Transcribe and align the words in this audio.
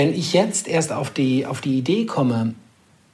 wenn 0.00 0.14
ich 0.14 0.32
jetzt 0.32 0.66
erst 0.66 0.92
auf 0.92 1.10
die, 1.10 1.44
auf 1.44 1.60
die 1.60 1.76
Idee 1.76 2.06
komme, 2.06 2.54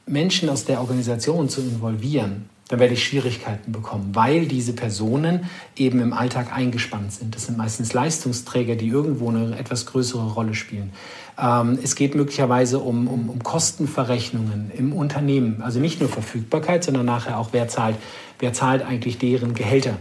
Menschen 0.07 0.49
aus 0.49 0.67
der 0.67 0.81
Organisation 0.81 1.49
zu 1.49 1.61
involvieren, 1.61 2.49
dann 2.69 2.79
werde 2.79 2.95
ich 2.95 3.05
Schwierigkeiten 3.05 3.73
bekommen, 3.73 4.11
weil 4.13 4.47
diese 4.47 4.73
Personen 4.73 5.51
eben 5.75 5.99
im 5.99 6.13
Alltag 6.13 6.53
eingespannt 6.53 7.13
sind. 7.13 7.35
Das 7.35 7.47
sind 7.47 7.59
meistens 7.59 7.93
Leistungsträger, 7.93 8.77
die 8.77 8.87
irgendwo 8.87 9.31
eine 9.31 9.59
etwas 9.59 9.87
größere 9.87 10.31
Rolle 10.31 10.55
spielen. 10.55 10.93
Ähm, 11.37 11.77
es 11.83 11.97
geht 11.97 12.15
möglicherweise 12.15 12.79
um, 12.79 13.09
um, 13.09 13.31
um 13.31 13.43
Kostenverrechnungen 13.43 14.71
im 14.79 14.93
Unternehmen. 14.93 15.63
Also 15.63 15.81
nicht 15.81 15.99
nur 15.99 16.09
Verfügbarkeit, 16.09 16.85
sondern 16.85 17.07
nachher 17.07 17.37
auch, 17.41 17.49
wer 17.51 17.67
zahlt, 17.67 17.97
wer 18.39 18.53
zahlt 18.53 18.83
eigentlich 18.83 19.19
deren 19.19 19.55
Gehälter. 19.55 19.97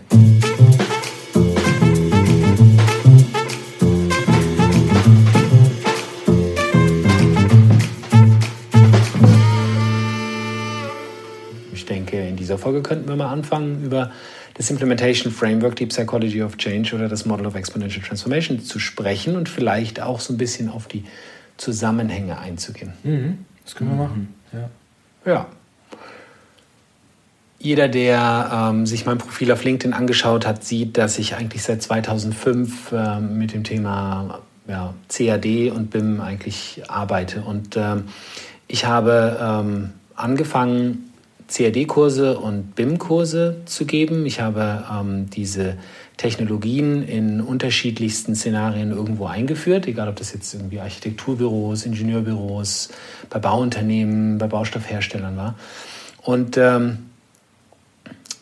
Dieser 12.55 12.63
Folge 12.63 12.81
könnten 12.81 13.07
wir 13.07 13.15
mal 13.15 13.31
anfangen, 13.31 13.83
über 13.83 14.11
das 14.53 14.69
Implementation 14.69 15.31
Framework, 15.31 15.75
die 15.75 15.85
Psychology 15.87 16.41
of 16.41 16.57
Change 16.57 16.95
oder 16.95 17.09
das 17.09 17.25
Model 17.25 17.45
of 17.45 17.55
Exponential 17.55 18.03
Transformation 18.03 18.61
zu 18.61 18.79
sprechen 18.79 19.35
und 19.35 19.49
vielleicht 19.49 20.01
auch 20.01 20.21
so 20.21 20.33
ein 20.33 20.37
bisschen 20.37 20.69
auf 20.69 20.87
die 20.87 21.03
Zusammenhänge 21.57 22.39
einzugehen. 22.39 22.93
Mhm, 23.03 23.45
das 23.63 23.75
können 23.75 23.91
wir 23.91 23.97
machen. 23.97 24.33
Ja. 24.53 24.69
ja. 25.25 25.47
Jeder, 27.59 27.87
der 27.87 28.69
ähm, 28.71 28.85
sich 28.85 29.05
mein 29.05 29.17
Profil 29.17 29.51
auf 29.51 29.63
LinkedIn 29.63 29.93
angeschaut 29.93 30.45
hat, 30.45 30.63
sieht, 30.63 30.97
dass 30.97 31.17
ich 31.17 31.35
eigentlich 31.35 31.63
seit 31.63 31.81
2005 31.81 32.91
äh, 32.91 33.19
mit 33.19 33.53
dem 33.53 33.63
Thema 33.63 34.41
ja, 34.67 34.93
CAD 35.09 35.71
und 35.71 35.89
BIM 35.89 36.21
eigentlich 36.21 36.83
arbeite. 36.87 37.41
Und 37.41 37.75
ähm, 37.75 38.05
ich 38.67 38.85
habe 38.85 39.37
ähm, 39.41 39.93
angefangen, 40.15 41.11
CAD-Kurse 41.47 42.37
und 42.39 42.75
BIM-Kurse 42.75 43.57
zu 43.65 43.85
geben. 43.85 44.25
Ich 44.25 44.41
habe 44.41 44.83
ähm, 44.91 45.29
diese 45.29 45.77
Technologien 46.17 47.03
in 47.03 47.41
unterschiedlichsten 47.41 48.35
Szenarien 48.35 48.91
irgendwo 48.91 49.27
eingeführt, 49.27 49.87
egal 49.87 50.07
ob 50.07 50.15
das 50.15 50.33
jetzt 50.33 50.53
irgendwie 50.53 50.79
Architekturbüros, 50.79 51.85
Ingenieurbüros, 51.85 52.89
bei 53.29 53.39
Bauunternehmen, 53.39 54.37
bei 54.37 54.47
Baustoffherstellern 54.47 55.37
war. 55.37 55.55
Und 56.23 56.57
ähm, 56.57 57.09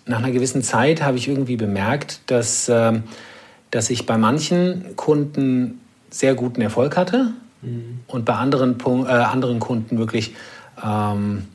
nach 0.05 0.19
einer 0.19 0.31
gewissen 0.31 0.61
Zeit 0.61 1.01
habe 1.01 1.17
ich 1.17 1.27
irgendwie 1.27 1.57
bemerkt, 1.57 2.21
dass, 2.27 2.69
ähm, 2.69 3.03
dass 3.71 3.89
ich 3.89 4.05
bei 4.05 4.17
manchen 4.17 4.95
Kunden 4.95 5.81
sehr 6.09 6.35
guten 6.35 6.61
Erfolg 6.61 6.95
hatte 6.95 7.33
mhm. 7.61 8.01
und 8.07 8.23
bei 8.23 8.35
anderen, 8.35 8.77
äh, 8.79 9.09
anderen 9.09 9.59
Kunden 9.59 9.97
wirklich 9.97 10.35
ähm, 10.83 11.47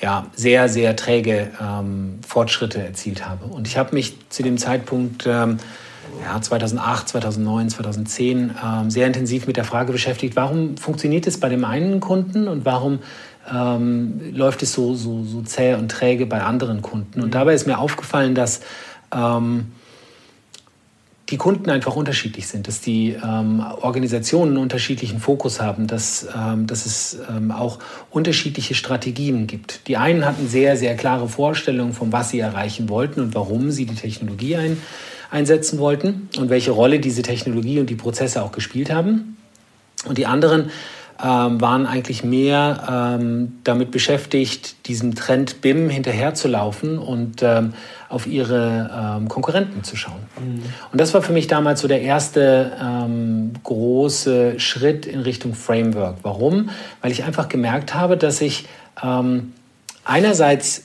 ja, 0.00 0.26
sehr, 0.34 0.68
sehr 0.68 0.96
träge 0.96 1.50
ähm, 1.60 2.20
Fortschritte 2.26 2.82
erzielt 2.82 3.28
habe. 3.28 3.44
Und 3.46 3.66
ich 3.66 3.76
habe 3.76 3.94
mich 3.94 4.16
zu 4.30 4.42
dem 4.42 4.56
Zeitpunkt 4.56 5.26
ähm, 5.26 5.58
ja, 6.24 6.40
2008, 6.40 7.08
2009, 7.08 7.68
2010 7.70 8.54
ähm, 8.62 8.90
sehr 8.90 9.06
intensiv 9.06 9.46
mit 9.46 9.56
der 9.56 9.64
Frage 9.64 9.92
beschäftigt, 9.92 10.36
warum 10.36 10.76
funktioniert 10.76 11.26
es 11.26 11.38
bei 11.38 11.48
dem 11.48 11.64
einen 11.64 12.00
Kunden 12.00 12.48
und 12.48 12.64
warum 12.64 13.00
ähm, 13.52 14.20
läuft 14.32 14.62
es 14.62 14.72
so, 14.72 14.94
so, 14.94 15.24
so 15.24 15.42
zäh 15.42 15.74
und 15.74 15.90
träge 15.90 16.26
bei 16.26 16.42
anderen 16.42 16.82
Kunden. 16.82 17.20
Und 17.20 17.28
mhm. 17.28 17.32
dabei 17.32 17.54
ist 17.54 17.66
mir 17.66 17.78
aufgefallen, 17.78 18.34
dass 18.34 18.60
ähm, 19.14 19.72
die 21.30 21.36
Kunden 21.36 21.70
einfach 21.70 21.94
unterschiedlich 21.94 22.48
sind, 22.48 22.66
dass 22.66 22.80
die 22.80 23.16
ähm, 23.22 23.64
Organisationen 23.80 24.56
unterschiedlichen 24.56 25.20
Fokus 25.20 25.60
haben, 25.60 25.86
dass, 25.86 26.26
ähm, 26.36 26.66
dass 26.66 26.86
es 26.86 27.18
ähm, 27.28 27.52
auch 27.52 27.78
unterschiedliche 28.10 28.74
Strategien 28.74 29.46
gibt. 29.46 29.86
Die 29.86 29.96
einen 29.96 30.24
hatten 30.24 30.48
sehr, 30.48 30.76
sehr 30.76 30.96
klare 30.96 31.28
Vorstellungen 31.28 31.92
von 31.92 32.12
was 32.12 32.30
sie 32.30 32.40
erreichen 32.40 32.88
wollten 32.88 33.20
und 33.20 33.34
warum 33.34 33.70
sie 33.70 33.86
die 33.86 33.94
Technologie 33.94 34.56
ein, 34.56 34.82
einsetzen 35.30 35.78
wollten 35.78 36.28
und 36.36 36.50
welche 36.50 36.72
Rolle 36.72 36.98
diese 36.98 37.22
Technologie 37.22 37.78
und 37.78 37.88
die 37.88 37.94
Prozesse 37.94 38.42
auch 38.42 38.52
gespielt 38.52 38.92
haben. 38.92 39.36
Und 40.06 40.18
die 40.18 40.26
anderen 40.26 40.70
ähm, 41.22 41.60
waren 41.60 41.86
eigentlich 41.86 42.24
mehr 42.24 43.18
ähm, 43.20 43.58
damit 43.62 43.90
beschäftigt, 43.90 44.88
diesem 44.88 45.14
Trend 45.14 45.60
BIM 45.60 45.90
hinterherzulaufen 45.90 46.98
und 46.98 47.42
ähm, 47.42 47.74
auf 48.10 48.26
ihre 48.26 49.18
ähm, 49.18 49.28
Konkurrenten 49.28 49.84
zu 49.84 49.96
schauen. 49.96 50.20
Mhm. 50.38 50.62
Und 50.92 51.00
das 51.00 51.14
war 51.14 51.22
für 51.22 51.32
mich 51.32 51.46
damals 51.46 51.80
so 51.80 51.88
der 51.88 52.02
erste 52.02 52.72
ähm, 52.82 53.52
große 53.62 54.58
Schritt 54.58 55.06
in 55.06 55.20
Richtung 55.20 55.54
Framework. 55.54 56.16
Warum? 56.22 56.70
Weil 57.00 57.12
ich 57.12 57.22
einfach 57.24 57.48
gemerkt 57.48 57.94
habe, 57.94 58.16
dass 58.16 58.40
ich 58.40 58.66
ähm, 59.02 59.52
einerseits 60.04 60.82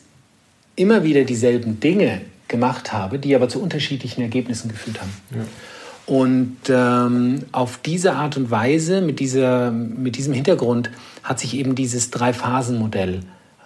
immer 0.76 1.04
wieder 1.04 1.24
dieselben 1.24 1.80
Dinge 1.80 2.22
gemacht 2.48 2.94
habe, 2.94 3.18
die 3.18 3.36
aber 3.36 3.50
zu 3.50 3.60
unterschiedlichen 3.60 4.22
Ergebnissen 4.22 4.70
geführt 4.70 5.02
haben. 5.02 5.14
Ja. 5.32 5.46
Und 6.06 6.58
ähm, 6.70 7.40
auf 7.52 7.80
diese 7.84 8.14
Art 8.14 8.38
und 8.38 8.52
Weise, 8.52 9.02
mit, 9.02 9.20
dieser, 9.20 9.72
mit 9.72 10.18
diesem 10.18 10.34
Hintergrund, 10.34 10.92
hat 11.24 11.40
sich 11.40 11.56
eben 11.56 11.74
dieses 11.74 12.12
Drei-Phasen-Modell 12.12 13.22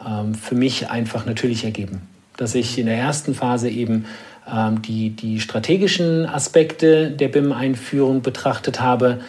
ähm, 0.08 0.34
für 0.34 0.56
mich 0.56 0.90
einfach 0.90 1.26
natürlich 1.26 1.66
ergeben. 1.66 2.04
Dass 2.40 2.56
ich 2.56 2.80
in 2.80 2.86
der 2.86 2.98
ersten 2.98 3.36
Phase 3.36 3.70
eben 3.70 4.06
ähm, 4.52 4.82
die, 4.82 5.10
die 5.10 5.42
strategischen 5.42 6.26
Aspekte 6.26 7.12
der 7.12 7.28
BIM-Einführung 7.28 8.22
betrachtet 8.22 8.80
habe, 8.80 9.20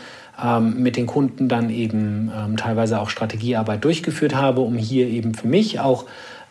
ähm, 0.42 0.82
mit 0.82 0.96
den 0.96 1.06
Kunden 1.06 1.48
dann 1.48 1.70
eben 1.70 2.30
ähm, 2.36 2.56
teilweise 2.56 3.00
auch 3.00 3.10
Strategiearbeit 3.10 3.84
durchgeführt 3.84 4.34
habe, 4.34 4.60
um 4.60 4.76
hier 4.76 5.08
eben 5.08 5.34
für 5.34 5.48
mich 5.48 5.80
auch 5.80 6.06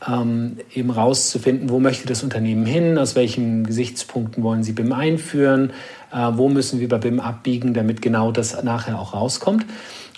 ähm, 0.07 0.57
eben 0.73 0.91
rauszufinden, 0.91 1.69
wo 1.69 1.79
möchte 1.79 2.07
das 2.07 2.23
Unternehmen 2.23 2.65
hin, 2.65 2.97
aus 2.97 3.15
welchen 3.15 3.65
Gesichtspunkten 3.65 4.43
wollen 4.43 4.63
sie 4.63 4.73
BIM 4.73 4.91
einführen, 4.91 5.71
äh, 6.13 6.31
wo 6.33 6.49
müssen 6.49 6.79
wir 6.79 6.89
bei 6.89 6.97
BIM 6.97 7.19
abbiegen, 7.19 7.73
damit 7.73 8.01
genau 8.01 8.31
das 8.31 8.61
nachher 8.63 8.99
auch 8.99 9.13
rauskommt. 9.13 9.65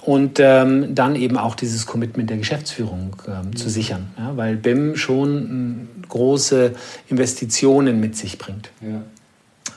Und 0.03 0.39
ähm, 0.39 0.95
dann 0.95 1.15
eben 1.15 1.37
auch 1.37 1.53
dieses 1.53 1.85
Commitment 1.85 2.29
der 2.29 2.37
Geschäftsführung 2.37 3.15
ähm, 3.27 3.47
mhm. 3.47 3.55
zu 3.55 3.69
sichern, 3.69 4.09
ja, 4.17 4.35
weil 4.35 4.55
BIM 4.55 4.95
schon 4.95 5.87
äh, 6.03 6.07
große 6.07 6.73
Investitionen 7.07 7.99
mit 7.99 8.15
sich 8.15 8.39
bringt. 8.39 8.71
Ja. 8.81 9.03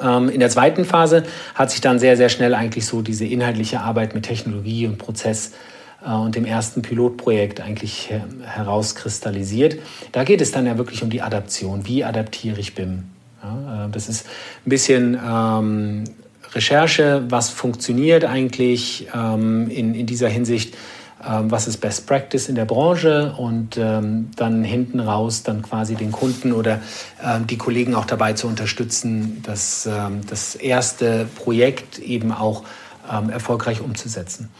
Ähm, 0.01 0.29
in 0.29 0.41
der 0.41 0.51
zweiten 0.51 0.85
Phase 0.85 1.25
hat 1.55 1.71
sich 1.71 1.81
dann 1.81 1.99
sehr, 1.99 2.17
sehr 2.17 2.29
schnell 2.29 2.55
eigentlich 2.55 2.87
so 2.87 3.03
diese 3.03 3.27
inhaltliche 3.27 3.81
Arbeit 3.81 4.15
mit 4.15 4.25
Technologie 4.25 4.87
und 4.87 4.99
Prozess 4.99 5.53
äh, 6.05 6.11
und 6.11 6.35
dem 6.35 6.45
ersten 6.45 6.83
Pilotprojekt 6.83 7.61
eigentlich 7.61 8.11
her 8.11 8.25
herauskristallisiert. 8.43 9.77
Da 10.13 10.25
geht 10.25 10.41
es 10.41 10.53
dann 10.53 10.67
ja 10.67 10.79
wirklich 10.79 11.03
um 11.03 11.11
die 11.11 11.23
Adaption. 11.23 11.87
Wie 11.87 12.03
adaptiere 12.03 12.59
ich 12.59 12.75
BIM? 12.75 13.05
Ja, 13.43 13.87
äh, 13.87 13.91
das 13.91 14.09
ist 14.09 14.27
ein 14.67 14.71
bisschen 14.71 15.19
ähm, 15.23 16.05
Recherche, 16.55 17.25
was 17.29 17.51
funktioniert 17.51 18.25
eigentlich 18.25 19.09
ähm, 19.15 19.69
in, 19.71 19.95
in 19.95 20.07
dieser 20.07 20.29
Hinsicht, 20.29 20.75
ähm, 21.27 21.51
was 21.51 21.67
ist 21.67 21.79
Best 21.79 22.07
Practice 22.07 22.49
in 22.49 22.55
der 22.55 22.65
Branche 22.65 23.35
und 23.39 23.79
ähm, 23.79 24.31
dann 24.37 24.63
hinten 24.63 25.01
raus 25.01 25.43
dann 25.43 25.63
quasi 25.63 25.95
den 25.95 26.13
Kunden 26.13 26.53
oder 26.53 26.81
ähm, 27.23 27.47
die 27.47 27.57
Kollegen 27.57 27.95
auch 27.95 28.05
dabei 28.05 28.35
zu 28.35 28.47
unterstützen, 28.47 29.43
das, 29.43 29.87
ähm, 29.87 30.21
das 30.29 30.55
erste 30.55 31.27
Projekt 31.35 31.99
eben 31.99 32.31
auch 32.33 32.65
ähm, 33.11 33.31
erfolgreich 33.31 33.81
umzusetzen. 33.81 34.51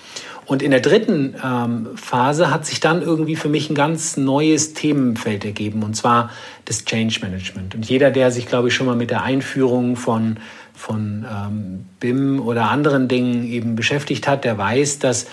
Und 0.47 0.63
in 0.63 0.73
der 0.73 0.81
dritten 0.81 1.35
Phase 1.97 2.51
hat 2.51 2.67
sich 2.67 2.79
dann 2.79 3.01
irgendwie 3.01 3.35
für 3.35 3.49
mich 3.49 3.71
ein 3.71 3.75
ganz 3.75 4.19
neues 4.19 4.75
Themenfeld 4.75 5.43
ergeben, 5.43 5.83
und 5.83 5.97
zwar 5.97 6.29
das 6.67 6.85
Change 6.85 7.21
Management. 7.23 7.75
Und 7.75 7.89
jeder, 7.89 8.11
der 8.11 8.31
sich, 8.31 8.45
glaube 8.45 8.69
ich, 8.69 8.75
schon 8.75 8.87
mal 8.87 8.95
mit 8.95 9.11
der 9.11 9.23
Einführung 9.23 9.97
von, 9.97 10.37
von 10.75 11.25
ähm, 11.31 11.87
BIM 12.01 12.41
oder 12.41 12.71
anderen 12.71 13.09
Dingen 13.09 13.47
eben 13.47 13.77
beschäftigt 13.77 14.29
hat, 14.29 14.45
der 14.45 14.59
weiß, 14.59 14.99
dass, 14.99 15.27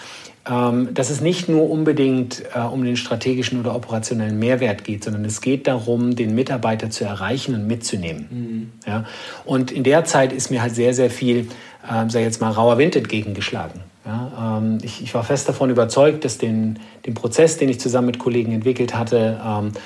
ähm, 0.49 0.93
dass 0.93 1.09
es 1.09 1.19
nicht 1.19 1.49
nur 1.49 1.69
unbedingt 1.69 2.43
äh, 2.53 2.59
um 2.59 2.83
den 2.83 2.95
strategischen 2.95 3.59
oder 3.59 3.75
operationellen 3.75 4.39
Mehrwert 4.39 4.83
geht, 4.83 5.03
sondern 5.03 5.25
es 5.25 5.41
geht 5.41 5.67
darum, 5.67 6.15
den 6.15 6.35
Mitarbeiter 6.35 6.89
zu 6.89 7.03
erreichen 7.03 7.55
und 7.55 7.67
mitzunehmen. 7.67 8.27
Mhm. 8.29 8.71
Ja? 8.87 9.05
Und 9.43 9.71
in 9.71 9.83
der 9.83 10.05
Zeit 10.05 10.31
ist 10.31 10.51
mir 10.51 10.61
halt 10.61 10.75
sehr, 10.75 10.93
sehr 10.93 11.09
viel, 11.09 11.47
äh, 11.83 12.07
sag 12.07 12.15
ich 12.15 12.25
jetzt 12.25 12.39
mal, 12.39 12.51
rauer 12.51 12.77
Wind 12.77 12.95
entgegengeschlagen. 12.95 13.81
Ja, 14.05 14.57
ähm, 14.57 14.79
ich, 14.81 15.03
ich, 15.03 15.13
war 15.13 15.23
fest 15.23 15.47
davon 15.47 15.69
überzeugt, 15.69 16.25
dass 16.25 16.39
den, 16.39 16.79
den 17.05 17.13
Prozess, 17.13 17.57
den 17.57 17.69
ich 17.69 17.79
zusammen 17.79 18.07
mit 18.07 18.17
Kollegen 18.17 18.51
entwickelt 18.51 18.95
hatte, 18.95 19.39
ähm, 19.45 19.67
äh, 19.67 19.79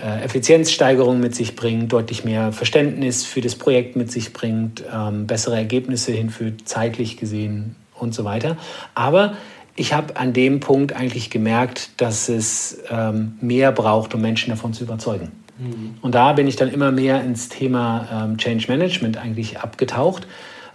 Effizienzsteigerung 0.00 1.20
mit 1.20 1.34
sich 1.34 1.56
bringt, 1.56 1.92
deutlich 1.92 2.24
mehr 2.24 2.52
Verständnis 2.52 3.24
für 3.24 3.40
das 3.40 3.54
Projekt 3.54 3.96
mit 3.96 4.10
sich 4.10 4.32
bringt, 4.32 4.82
ähm, 4.92 5.26
bessere 5.26 5.56
Ergebnisse 5.56 6.12
hinführt, 6.12 6.62
zeitlich 6.64 7.16
gesehen 7.16 7.76
und 7.94 8.14
so 8.14 8.24
weiter. 8.24 8.56
Aber 8.94 9.36
ich 9.74 9.92
habe 9.92 10.16
an 10.16 10.32
dem 10.32 10.60
Punkt 10.60 10.94
eigentlich 10.94 11.30
gemerkt, 11.30 11.90
dass 11.98 12.28
es 12.28 12.78
ähm, 12.90 13.36
mehr 13.40 13.72
braucht, 13.72 14.14
um 14.14 14.20
Menschen 14.20 14.50
davon 14.50 14.72
zu 14.72 14.84
überzeugen. 14.84 15.32
Mhm. 15.58 15.94
Und 16.00 16.14
da 16.14 16.32
bin 16.32 16.46
ich 16.46 16.56
dann 16.56 16.70
immer 16.70 16.92
mehr 16.92 17.22
ins 17.22 17.48
Thema 17.48 18.08
ähm, 18.12 18.38
Change 18.38 18.66
Management 18.68 19.18
eigentlich 19.18 19.58
abgetaucht 19.58 20.26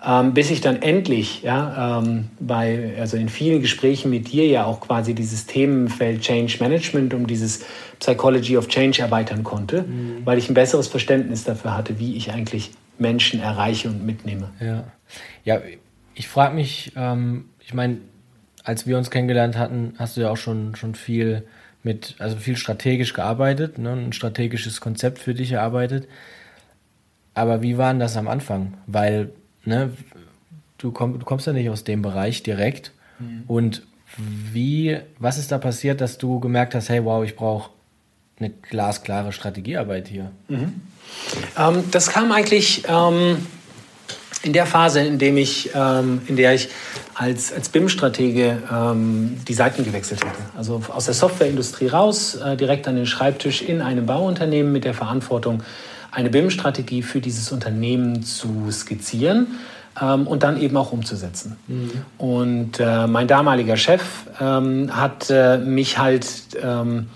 ähm, 0.05 0.33
bis 0.33 0.49
ich 0.49 0.61
dann 0.61 0.81
endlich, 0.81 1.43
ja, 1.43 1.99
ähm, 1.99 2.29
bei, 2.39 2.95
also 2.99 3.17
in 3.17 3.29
vielen 3.29 3.61
Gesprächen 3.61 4.09
mit 4.09 4.31
dir 4.31 4.47
ja 4.47 4.65
auch 4.65 4.79
quasi 4.79 5.13
dieses 5.13 5.45
Themenfeld 5.45 6.21
Change 6.21 6.57
Management 6.59 7.13
um 7.13 7.27
dieses 7.27 7.65
Psychology 7.99 8.57
of 8.57 8.67
Change 8.67 9.01
erweitern 9.01 9.43
konnte, 9.43 9.83
mhm. 9.83 10.25
weil 10.25 10.37
ich 10.37 10.49
ein 10.49 10.55
besseres 10.55 10.87
Verständnis 10.87 11.43
dafür 11.43 11.77
hatte, 11.77 11.99
wie 11.99 12.15
ich 12.15 12.31
eigentlich 12.31 12.71
Menschen 12.97 13.41
erreiche 13.41 13.89
und 13.89 14.05
mitnehme. 14.05 14.49
Ja, 14.59 14.83
ja 15.43 15.61
ich 16.15 16.27
frage 16.27 16.55
mich, 16.55 16.93
ähm, 16.95 17.45
ich 17.59 17.73
meine, 17.73 17.97
als 18.63 18.87
wir 18.87 18.97
uns 18.97 19.11
kennengelernt 19.11 19.57
hatten, 19.57 19.93
hast 19.97 20.17
du 20.17 20.21
ja 20.21 20.29
auch 20.29 20.37
schon, 20.37 20.75
schon 20.75 20.95
viel 20.95 21.45
mit, 21.83 22.15
also 22.19 22.37
viel 22.37 22.57
strategisch 22.57 23.13
gearbeitet, 23.13 23.77
ne, 23.77 23.91
ein 23.91 24.13
strategisches 24.13 24.81
Konzept 24.81 25.19
für 25.19 25.33
dich 25.33 25.51
erarbeitet. 25.51 26.07
Aber 27.33 27.61
wie 27.61 27.77
war 27.77 27.91
denn 27.91 27.99
das 27.99 28.17
am 28.17 28.27
Anfang? 28.27 28.75
Weil, 28.87 29.31
ne, 29.65 29.91
du, 30.77 30.91
komm, 30.91 31.19
du 31.19 31.25
kommst 31.25 31.47
ja 31.47 31.53
nicht 31.53 31.69
aus 31.69 31.83
dem 31.83 32.01
Bereich 32.01 32.43
direkt. 32.43 32.91
Mhm. 33.19 33.43
Und 33.47 33.83
wie, 34.17 34.97
was 35.19 35.37
ist 35.37 35.51
da 35.51 35.57
passiert, 35.57 36.01
dass 36.01 36.17
du 36.17 36.39
gemerkt 36.39 36.75
hast, 36.75 36.89
hey, 36.89 37.03
wow, 37.05 37.23
ich 37.23 37.35
brauche 37.35 37.69
eine 38.39 38.49
glasklare 38.49 39.31
Strategiearbeit 39.31 40.07
hier? 40.07 40.31
Mhm. 40.47 40.81
Ähm, 41.57 41.83
das 41.91 42.09
kam 42.09 42.31
eigentlich 42.31 42.83
ähm, 42.87 43.37
in 44.43 44.53
der 44.53 44.65
Phase, 44.65 45.01
in, 45.01 45.19
dem 45.19 45.37
ich, 45.37 45.69
ähm, 45.75 46.21
in 46.27 46.35
der 46.35 46.53
ich 46.55 46.69
als, 47.13 47.53
als 47.53 47.69
BIM-Stratege 47.69 48.63
ähm, 48.71 49.37
die 49.47 49.53
Seiten 49.53 49.83
gewechselt 49.83 50.25
hatte. 50.25 50.39
Also 50.57 50.81
aus 50.89 51.05
der 51.05 51.13
Softwareindustrie 51.13 51.87
raus, 51.87 52.35
äh, 52.35 52.57
direkt 52.57 52.87
an 52.87 52.95
den 52.95 53.05
Schreibtisch 53.05 53.61
in 53.61 53.81
einem 53.81 54.05
Bauunternehmen 54.05 54.71
mit 54.71 54.83
der 54.83 54.93
Verantwortung, 54.93 55.63
eine 56.11 56.29
BIM-Strategie 56.29 57.01
für 57.01 57.21
dieses 57.21 57.51
Unternehmen 57.51 58.23
zu 58.23 58.69
skizzieren 58.69 59.47
ähm, 59.99 60.27
und 60.27 60.43
dann 60.43 60.59
eben 60.59 60.77
auch 60.77 60.91
umzusetzen. 60.91 61.57
Mhm. 61.67 61.91
Und 62.17 62.79
äh, 62.79 63.07
mein 63.07 63.27
damaliger 63.27 63.77
Chef 63.77 64.03
ähm, 64.39 64.95
hat 64.95 65.29
äh, 65.29 65.57
mich 65.57 65.97
halt 65.97 66.27
ähm, 66.61 67.07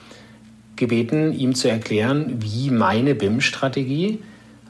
gebeten, 0.76 1.34
ihm 1.34 1.56
zu 1.56 1.70
erklären, 1.70 2.38
wie 2.40 2.70
meine 2.72 3.16
BIM-Strategie 3.16 4.22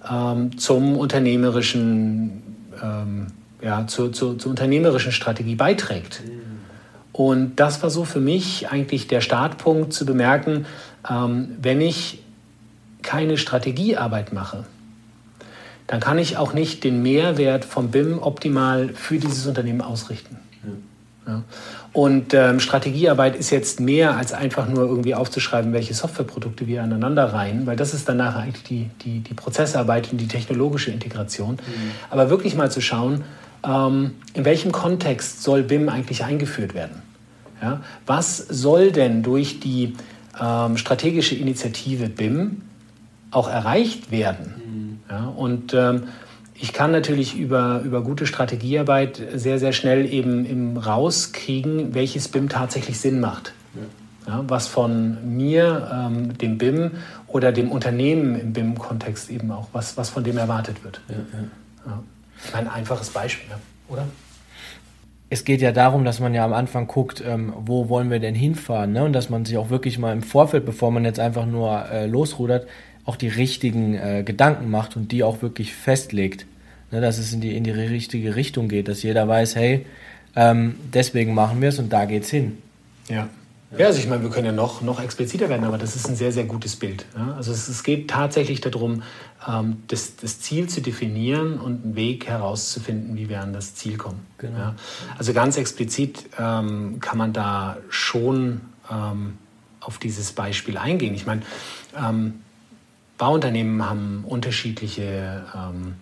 ähm, 0.09 0.57
zum 0.57 0.97
unternehmerischen, 0.97 2.41
ähm, 2.81 3.27
ja, 3.61 3.87
zu, 3.87 4.09
zu, 4.09 4.35
zur 4.35 4.49
unternehmerischen 4.51 5.11
Strategie 5.11 5.55
beiträgt. 5.55 6.21
Mhm. 6.25 6.41
Und 7.11 7.55
das 7.61 7.81
war 7.81 7.89
so 7.89 8.03
für 8.03 8.19
mich 8.19 8.69
eigentlich 8.69 9.07
der 9.07 9.21
Startpunkt 9.21 9.93
zu 9.93 10.05
bemerken, 10.05 10.65
ähm, 11.09 11.55
wenn 11.61 11.79
ich 11.79 12.19
keine 13.05 13.37
Strategiearbeit 13.37 14.33
mache, 14.33 14.65
dann 15.87 15.99
kann 15.99 16.17
ich 16.17 16.37
auch 16.37 16.53
nicht 16.53 16.83
den 16.83 17.01
Mehrwert 17.01 17.63
vom 17.63 17.91
BIM 17.91 18.19
optimal 18.19 18.89
für 18.89 19.17
dieses 19.17 19.45
Unternehmen 19.45 19.81
ausrichten. 19.81 20.37
Ja. 20.63 20.71
Ja. 21.27 21.43
Und 21.91 22.33
ähm, 22.33 22.59
Strategiearbeit 22.59 23.35
ist 23.35 23.49
jetzt 23.49 23.79
mehr 23.79 24.17
als 24.17 24.33
einfach 24.33 24.67
nur 24.67 24.83
irgendwie 24.85 25.15
aufzuschreiben, 25.15 25.73
welche 25.73 25.93
Softwareprodukte 25.93 26.67
wir 26.67 26.83
aneinander 26.83 27.33
reihen, 27.33 27.65
weil 27.65 27.77
das 27.77 27.93
ist 27.93 28.07
dann 28.09 28.17
nachher 28.17 28.41
eigentlich 28.41 28.63
die, 28.63 28.89
die, 29.03 29.21
die 29.21 29.33
Prozessarbeit 29.33 30.11
und 30.11 30.19
die 30.19 30.27
technologische 30.27 30.91
Integration. 30.91 31.53
Mhm. 31.53 31.91
Aber 32.09 32.29
wirklich 32.29 32.55
mal 32.55 32.69
zu 32.69 32.81
schauen, 32.81 33.23
ähm, 33.65 34.11
in 34.33 34.45
welchem 34.45 34.71
Kontext 34.71 35.41
soll 35.41 35.63
BIM 35.63 35.89
eigentlich 35.89 36.23
eingeführt 36.23 36.73
werden? 36.73 37.01
Ja? 37.61 37.81
Was 38.05 38.37
soll 38.37 38.91
denn 38.91 39.23
durch 39.23 39.59
die 39.59 39.95
ähm, 40.39 40.77
strategische 40.77 41.35
Initiative 41.35 42.09
BIM 42.09 42.61
auch 43.35 43.49
erreicht 43.49 44.11
werden. 44.11 44.53
Mhm. 44.65 44.99
Ja, 45.09 45.25
und 45.25 45.73
ähm, 45.73 46.03
ich 46.53 46.71
kann 46.73 46.91
natürlich 46.91 47.37
über, 47.37 47.81
über 47.83 48.01
gute 48.01 48.25
Strategiearbeit 48.25 49.21
sehr, 49.33 49.59
sehr 49.59 49.73
schnell 49.73 50.11
eben, 50.11 50.45
eben 50.45 50.77
rauskriegen, 50.77 51.93
welches 51.93 52.29
BIM 52.29 52.49
tatsächlich 52.49 52.99
Sinn 52.99 53.19
macht. 53.19 53.53
Ja. 54.27 54.33
ja 54.33 54.43
was 54.47 54.67
von 54.67 55.35
mir, 55.35 55.91
ähm, 55.93 56.37
dem 56.37 56.57
BIM 56.57 56.91
oder 57.27 57.51
dem 57.51 57.71
Unternehmen 57.71 58.39
im 58.39 58.53
BIM-Kontext 58.53 59.29
eben 59.29 59.51
auch, 59.51 59.67
was, 59.73 59.97
was 59.97 60.09
von 60.09 60.23
dem 60.23 60.37
erwartet 60.37 60.83
wird. 60.83 61.01
Ja, 61.85 62.01
Ein 62.53 62.69
einfaches 62.69 63.09
Beispiel, 63.09 63.53
oder? 63.89 64.05
es 65.29 65.43
geht 65.43 65.61
ja 65.61 65.71
darum, 65.71 66.05
dass 66.05 66.19
man 66.19 66.33
ja 66.33 66.45
am 66.45 66.53
Anfang 66.53 66.87
guckt, 66.87 67.21
ähm, 67.25 67.53
wo 67.57 67.89
wollen 67.89 68.09
wir 68.09 68.19
denn 68.19 68.35
hinfahren, 68.35 68.93
ne? 68.93 69.03
Und 69.03 69.13
dass 69.13 69.29
man 69.29 69.43
sich 69.43 69.57
auch 69.57 69.69
wirklich 69.69 69.97
mal 69.97 70.13
im 70.13 70.21
Vorfeld, 70.21 70.65
bevor 70.65 70.91
man 70.91 71.03
jetzt 71.03 71.19
einfach 71.19 71.45
nur 71.45 71.85
äh, 71.91 72.05
losrudert, 72.05 72.67
auch 73.05 73.15
die 73.15 73.27
richtigen 73.27 73.95
äh, 73.95 74.23
Gedanken 74.25 74.69
macht 74.69 74.95
und 74.95 75.11
die 75.11 75.23
auch 75.23 75.41
wirklich 75.41 75.73
festlegt. 75.73 76.45
Ne, 76.91 77.01
dass 77.01 77.17
es 77.17 77.33
in 77.33 77.41
die, 77.41 77.55
in 77.57 77.63
die 77.63 77.71
richtige 77.71 78.35
Richtung 78.35 78.67
geht, 78.67 78.87
dass 78.87 79.01
jeder 79.01 79.27
weiß, 79.27 79.55
hey, 79.55 79.85
ähm, 80.35 80.75
deswegen 80.93 81.33
machen 81.33 81.61
wir 81.61 81.69
es 81.69 81.79
und 81.79 81.91
da 81.91 82.05
geht's 82.05 82.29
hin. 82.29 82.57
Ja. 83.09 83.27
Ja, 83.77 83.87
also 83.87 83.99
ich 83.99 84.07
meine, 84.07 84.23
wir 84.23 84.29
können 84.29 84.45
ja 84.45 84.51
noch, 84.51 84.81
noch 84.81 85.01
expliziter 85.01 85.49
werden, 85.49 85.65
aber 85.65 85.77
das 85.77 85.95
ist 85.95 86.07
ein 86.07 86.15
sehr, 86.15 86.31
sehr 86.31 86.45
gutes 86.45 86.77
Bild. 86.77 87.05
Ja? 87.17 87.33
Also 87.35 87.51
es, 87.51 87.67
es, 87.67 87.83
geht 87.83 88.09
tatsächlich 88.09 88.61
darum, 88.61 89.03
ähm, 89.45 89.83
das, 89.87 90.15
das, 90.15 90.39
Ziel 90.39 90.69
zu 90.69 90.81
definieren 90.81 91.59
und 91.59 91.83
einen 91.83 91.95
Weg 91.95 92.27
herauszufinden, 92.27 93.17
wie 93.17 93.27
wir 93.27 93.41
an 93.41 93.51
das 93.51 93.75
Ziel 93.75 93.97
kommen. 93.97 94.25
Genau. 94.37 94.57
Ja? 94.57 94.75
Also 95.17 95.33
ganz 95.33 95.57
explizit 95.57 96.25
ähm, 96.39 96.99
kann 97.01 97.17
man 97.17 97.33
da 97.33 97.77
schon 97.89 98.61
ähm, 98.89 99.37
auf 99.81 99.97
dieses 99.97 100.31
Beispiel 100.31 100.77
eingehen. 100.77 101.13
Ich 101.13 101.25
meine, 101.25 101.41
ähm, 101.97 102.44
Bauunternehmen 103.17 103.87
haben 103.87 104.23
unterschiedliche 104.27 105.43
ähm, 105.55 105.95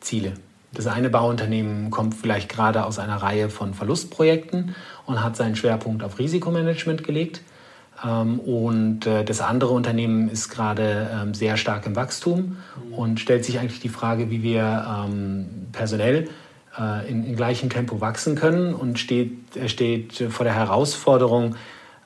Ziele. 0.00 0.34
Das 0.72 0.86
eine 0.86 1.08
Bauunternehmen 1.08 1.90
kommt 1.90 2.14
vielleicht 2.14 2.48
gerade 2.48 2.84
aus 2.84 2.98
einer 2.98 3.16
Reihe 3.16 3.48
von 3.48 3.74
Verlustprojekten 3.74 4.74
und 5.06 5.22
hat 5.22 5.36
seinen 5.36 5.56
Schwerpunkt 5.56 6.02
auf 6.02 6.18
Risikomanagement 6.18 7.04
gelegt. 7.04 7.42
Ähm, 8.04 8.40
und 8.40 9.06
äh, 9.06 9.24
das 9.24 9.40
andere 9.40 9.70
Unternehmen 9.70 10.28
ist 10.28 10.48
gerade 10.48 11.10
ähm, 11.12 11.34
sehr 11.34 11.56
stark 11.56 11.86
im 11.86 11.94
Wachstum 11.94 12.56
und 12.90 13.20
stellt 13.20 13.44
sich 13.44 13.58
eigentlich 13.58 13.80
die 13.80 13.88
Frage, 13.88 14.30
wie 14.30 14.42
wir 14.42 15.06
ähm, 15.06 15.68
personell 15.72 16.28
äh, 16.78 17.08
in, 17.08 17.36
gleichem 17.36 17.70
Tempo 17.70 18.00
wachsen 18.00 18.34
können 18.34 18.74
und 18.74 18.98
steht, 18.98 19.32
steht 19.66 20.24
vor 20.30 20.44
der 20.44 20.54
Herausforderung, 20.54 21.54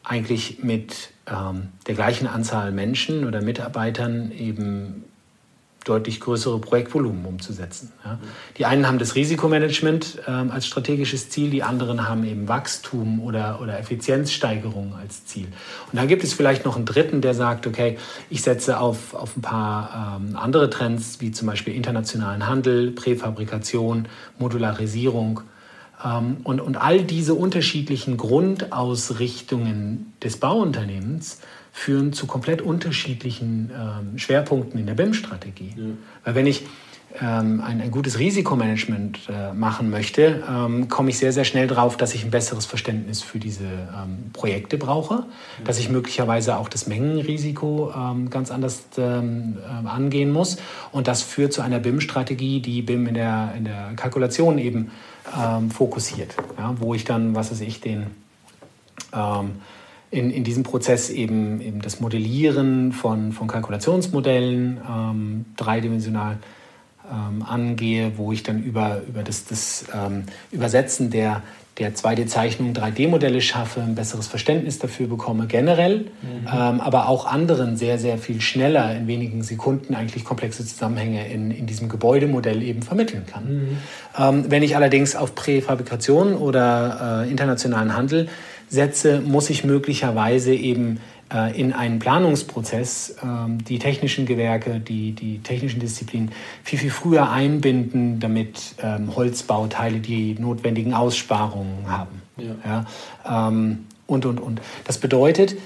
eigentlich 0.05 0.63
mit 0.63 1.11
ähm, 1.31 1.69
der 1.87 1.95
gleichen 1.95 2.27
Anzahl 2.27 2.73
Menschen 2.73 3.27
oder 3.27 3.43
Mitarbeitern 3.43 4.33
eben 4.33 5.05
deutlich 5.85 6.21
größere 6.21 6.59
Projektvolumen 6.59 7.25
umzusetzen. 7.25 7.93
Ja. 8.05 8.19
Die 8.59 8.67
einen 8.67 8.87
haben 8.87 8.99
das 8.99 9.15
Risikomanagement 9.15 10.21
ähm, 10.27 10.51
als 10.51 10.67
strategisches 10.67 11.31
Ziel, 11.31 11.51
die 11.51 11.63
anderen 11.63 12.07
haben 12.07 12.25
eben 12.25 12.47
Wachstum 12.47 13.21
oder, 13.21 13.61
oder 13.63 13.79
Effizienzsteigerung 13.79 14.95
als 15.01 15.25
Ziel. 15.27 15.47
Und 15.91 15.99
dann 15.99 16.09
gibt 16.09 16.25
es 16.25 16.35
vielleicht 16.35 16.65
noch 16.65 16.77
einen 16.77 16.85
dritten, 16.85 17.21
der 17.21 17.35
sagt, 17.35 17.67
okay, 17.67 17.97
ich 18.29 18.43
setze 18.43 18.81
auf, 18.81 19.15
auf 19.15 19.37
ein 19.37 19.43
paar 19.43 20.19
ähm, 20.21 20.37
andere 20.37 20.69
Trends, 20.69 21.21
wie 21.21 21.31
zum 21.31 21.47
Beispiel 21.47 21.75
internationalen 21.75 22.47
Handel, 22.47 22.91
Präfabrikation, 22.91 24.09
Modularisierung. 24.39 25.41
Ähm, 26.05 26.39
und, 26.45 26.61
und 26.61 26.77
all 26.77 27.03
diese 27.03 27.35
unterschiedlichen 27.35 28.17
Grundausrichtungen 28.17 30.13
des 30.23 30.39
Bauunternehmens 30.39 31.41
führen 31.73 32.13
zu 32.13 32.27
komplett 32.27 32.63
unterschiedlichen 32.63 33.71
ähm, 33.73 34.19
Schwerpunkten 34.19 34.81
in 34.81 34.87
der 34.87 34.95
BIM-Strategie. 34.95 35.75
Ja. 35.77 35.85
Weil 36.25 36.35
wenn 36.35 36.47
ich 36.47 36.67
ähm, 37.21 37.63
ein, 37.65 37.81
ein, 37.81 37.91
gutes 37.91 38.19
Risikomanagement 38.19 39.29
äh, 39.29 39.53
machen 39.53 39.89
möchte, 39.89 40.43
ähm, 40.49 40.89
komme 40.89 41.11
ich 41.11 41.19
sehr, 41.19 41.33
sehr 41.33 41.45
schnell 41.45 41.67
drauf, 41.67 41.97
dass 41.97 42.15
ich 42.15 42.23
ein 42.23 42.31
besseres 42.31 42.67
Verständnis 42.67 43.23
für 43.23 43.39
diese 43.39 43.65
Projekte 44.35 44.77
brauche, 44.77 45.15
ja. 45.15 45.25
dass 45.65 45.79
ich 45.79 45.89
möglicherweise 45.89 46.59
auch 46.59 46.69
das 46.69 46.87
Mengenrisiko 46.87 47.93
ganz 48.29 48.51
anders 48.51 48.83
angehen 49.85 50.31
muss. 50.31 50.59
Und 50.93 51.09
das 51.09 51.23
führt 51.23 51.53
zu 51.53 51.63
einer 51.63 51.79
BIM-Strategie, 51.79 52.61
die 52.61 52.83
BIM 52.83 53.07
in 53.07 53.15
der, 53.15 53.55
in 53.57 53.65
der 53.65 53.93
Kalkulation 53.97 54.59
eben 54.59 54.91
ähm, 55.37 55.71
fokussiert, 55.71 56.35
ja, 56.59 56.75
wo 56.79 56.95
ich 56.95 57.05
dann, 57.05 57.35
was 57.35 57.51
weiß 57.51 57.61
ich, 57.61 57.81
den 57.81 58.07
ähm, 59.13 59.61
in, 60.11 60.31
in 60.31 60.45
diesem 60.45 60.63
Prozess 60.63 61.11
eben, 61.11 61.61
eben 61.61 61.83
das 61.83 62.01
Modellieren 62.01 62.93
von, 62.93 63.33
von 63.33 63.47
Kalkulationsmodellen 63.47 64.81
ähm, 64.89 65.45
dreidimensional 65.57 66.39
ähm, 67.11 67.43
angehe, 67.43 68.13
wo 68.17 68.33
ich 68.33 68.43
dann 68.43 68.63
über, 68.63 69.03
über 69.07 69.23
das, 69.23 69.45
das 69.45 69.85
ähm, 69.95 70.25
Übersetzen 70.51 71.11
der, 71.11 71.43
der 71.79 71.95
2D-Zeichnung 71.95 72.73
3D-Modelle 72.73 73.41
schaffe, 73.41 73.81
ein 73.81 73.95
besseres 73.95 74.27
Verständnis 74.27 74.79
dafür 74.79 75.07
bekomme, 75.07 75.47
generell, 75.47 76.01
mhm. 76.01 76.47
ähm, 76.53 76.81
aber 76.81 77.09
auch 77.09 77.27
anderen 77.27 77.77
sehr, 77.77 77.99
sehr 77.99 78.19
viel 78.19 78.41
schneller 78.41 78.95
in 78.97 79.07
wenigen 79.07 79.43
Sekunden 79.43 79.95
eigentlich 79.95 80.25
komplexe 80.25 80.67
Zusammenhänge 80.67 81.29
in, 81.29 81.51
in 81.51 81.67
diesem 81.67 81.89
Gebäudemodell 81.89 82.63
eben 82.63 82.83
vermitteln 82.83 83.25
kann. 83.27 83.45
Mhm. 83.45 83.79
Ähm, 84.19 84.45
wenn 84.49 84.63
ich 84.63 84.77
allerdings 84.77 85.15
auf 85.15 85.35
Präfabrikation 85.35 86.35
oder 86.35 87.25
äh, 87.25 87.31
internationalen 87.31 87.95
Handel 87.95 88.29
setze, 88.69 89.21
muss 89.21 89.49
ich 89.49 89.65
möglicherweise 89.65 90.55
eben 90.55 91.01
in 91.55 91.73
einen 91.73 91.99
Planungsprozess 91.99 93.17
ähm, 93.23 93.63
die 93.65 93.79
technischen 93.79 94.25
Gewerke, 94.25 94.81
die, 94.81 95.13
die 95.13 95.41
technischen 95.41 95.79
Disziplinen 95.79 96.33
viel, 96.65 96.79
viel 96.79 96.91
früher 96.91 97.31
einbinden, 97.31 98.19
damit 98.19 98.75
ähm, 98.83 99.15
Holzbauteile 99.15 100.01
die 100.01 100.37
notwendigen 100.39 100.95
Aussparungen 100.95 101.91
haben. 101.91 102.23
Ja. 102.39 102.85
ja 103.27 103.49
ähm, 103.49 103.87
und, 104.07 104.25
und, 104.25 104.41
und. 104.41 104.61
Das 104.85 104.99
bedeutet, 104.99 105.57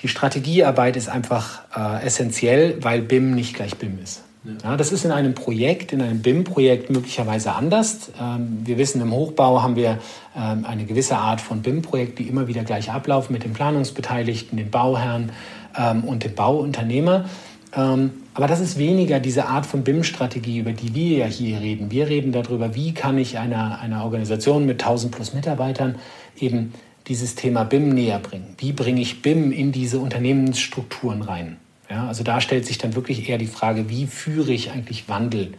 die 0.00 0.08
Strategiearbeit 0.08 0.96
ist 0.96 1.08
einfach 1.08 1.62
äh, 1.76 2.04
essentiell, 2.04 2.82
weil 2.82 3.02
BIM 3.02 3.34
nicht 3.34 3.54
gleich 3.54 3.76
BIM 3.76 4.00
ist. 4.02 4.24
Ja, 4.44 4.76
das 4.76 4.90
ist 4.90 5.04
in 5.04 5.12
einem 5.12 5.34
Projekt, 5.34 5.92
in 5.92 6.02
einem 6.02 6.20
BIM-Projekt 6.20 6.90
möglicherweise 6.90 7.52
anders. 7.52 8.10
Ähm, 8.20 8.62
wir 8.64 8.76
wissen, 8.76 9.00
im 9.00 9.12
Hochbau 9.12 9.62
haben 9.62 9.76
wir 9.76 9.98
ähm, 10.36 10.64
eine 10.64 10.84
gewisse 10.84 11.16
Art 11.16 11.40
von 11.40 11.62
BIM-Projekt, 11.62 12.18
die 12.18 12.24
immer 12.24 12.48
wieder 12.48 12.64
gleich 12.64 12.90
ablaufen 12.90 13.32
mit 13.32 13.44
den 13.44 13.52
Planungsbeteiligten, 13.52 14.58
den 14.58 14.70
Bauherren 14.70 15.30
ähm, 15.78 16.02
und 16.02 16.24
dem 16.24 16.34
Bauunternehmer. 16.34 17.26
Aber 17.74 18.46
das 18.46 18.60
ist 18.60 18.76
weniger 18.76 19.18
diese 19.18 19.46
Art 19.46 19.64
von 19.64 19.82
BIM-Strategie, 19.82 20.58
über 20.58 20.72
die 20.72 20.94
wir 20.94 21.16
ja 21.16 21.24
hier 21.24 21.58
reden. 21.58 21.90
Wir 21.90 22.06
reden 22.06 22.30
darüber, 22.30 22.74
wie 22.74 22.92
kann 22.92 23.16
ich 23.16 23.38
einer, 23.38 23.80
einer 23.80 24.04
Organisation 24.04 24.66
mit 24.66 24.82
1000 24.82 25.10
plus 25.14 25.32
Mitarbeitern 25.32 25.94
eben 26.38 26.74
dieses 27.06 27.34
Thema 27.34 27.64
BIM 27.64 27.88
näher 27.88 28.18
bringen. 28.18 28.56
Wie 28.58 28.72
bringe 28.72 29.00
ich 29.00 29.22
BIM 29.22 29.52
in 29.52 29.72
diese 29.72 30.00
Unternehmensstrukturen 30.00 31.22
rein? 31.22 31.56
Ja, 31.92 32.06
also 32.06 32.24
da 32.24 32.40
stellt 32.40 32.64
sich 32.64 32.78
dann 32.78 32.94
wirklich 32.94 33.28
eher 33.28 33.36
die 33.36 33.46
Frage, 33.46 33.90
wie 33.90 34.06
führe 34.06 34.50
ich 34.50 34.70
eigentlich 34.70 35.10
Wandel 35.10 35.52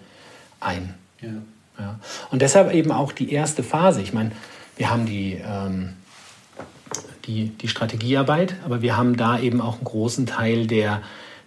ein? 0.60 0.96
Ja. 1.22 1.30
Ja. 1.78 2.00
Und 2.32 2.42
deshalb 2.42 2.74
eben 2.74 2.92
auch 2.92 3.12
die 3.12 3.32
erste 3.32 3.62
Phase. 3.62 4.02
Ich 4.02 4.13
meine, 4.13 4.32
wir 4.75 4.90
haben 4.90 5.06
die, 5.06 5.40
ähm, 5.46 5.94
die, 7.25 7.50
die 7.50 7.68
Strategiearbeit, 7.68 8.56
aber 8.66 8.82
wir 8.82 8.98
haben 8.98 9.16
da 9.16 9.40
eben 9.40 9.62
auch 9.62 9.75
einen 9.75 9.84
großen 9.84 10.25
Teil 10.25 10.66
der, 10.66 11.04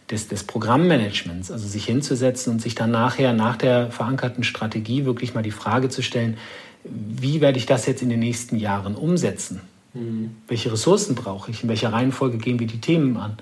des, 0.08 0.28
des 0.28 0.44
Programmmanagements, 0.44 1.50
also 1.50 1.66
sich 1.66 1.84
hinzusetzen 1.84 2.52
und 2.52 2.62
sich 2.62 2.76
dann 2.76 2.92
nachher 2.92 3.32
nach 3.32 3.56
der 3.56 3.90
verankerten 3.90 4.44
Strategie 4.44 5.04
wirklich 5.04 5.34
mal 5.34 5.42
die 5.42 5.50
Frage 5.50 5.88
zu 5.88 6.02
stellen, 6.02 6.36
wie 6.84 7.40
werde 7.40 7.58
ich 7.58 7.66
das 7.66 7.86
jetzt 7.86 8.02
in 8.02 8.08
den 8.08 8.20
nächsten 8.20 8.56
Jahren 8.56 8.94
umsetzen? 8.94 9.62
Mhm. 9.94 10.36
Welche 10.46 10.70
Ressourcen 10.70 11.16
brauche 11.16 11.50
ich? 11.50 11.64
In 11.64 11.68
welcher 11.68 11.92
Reihenfolge 11.92 12.38
gehen 12.38 12.60
wir 12.60 12.68
die 12.68 12.80
Themen 12.80 13.16
an? 13.16 13.36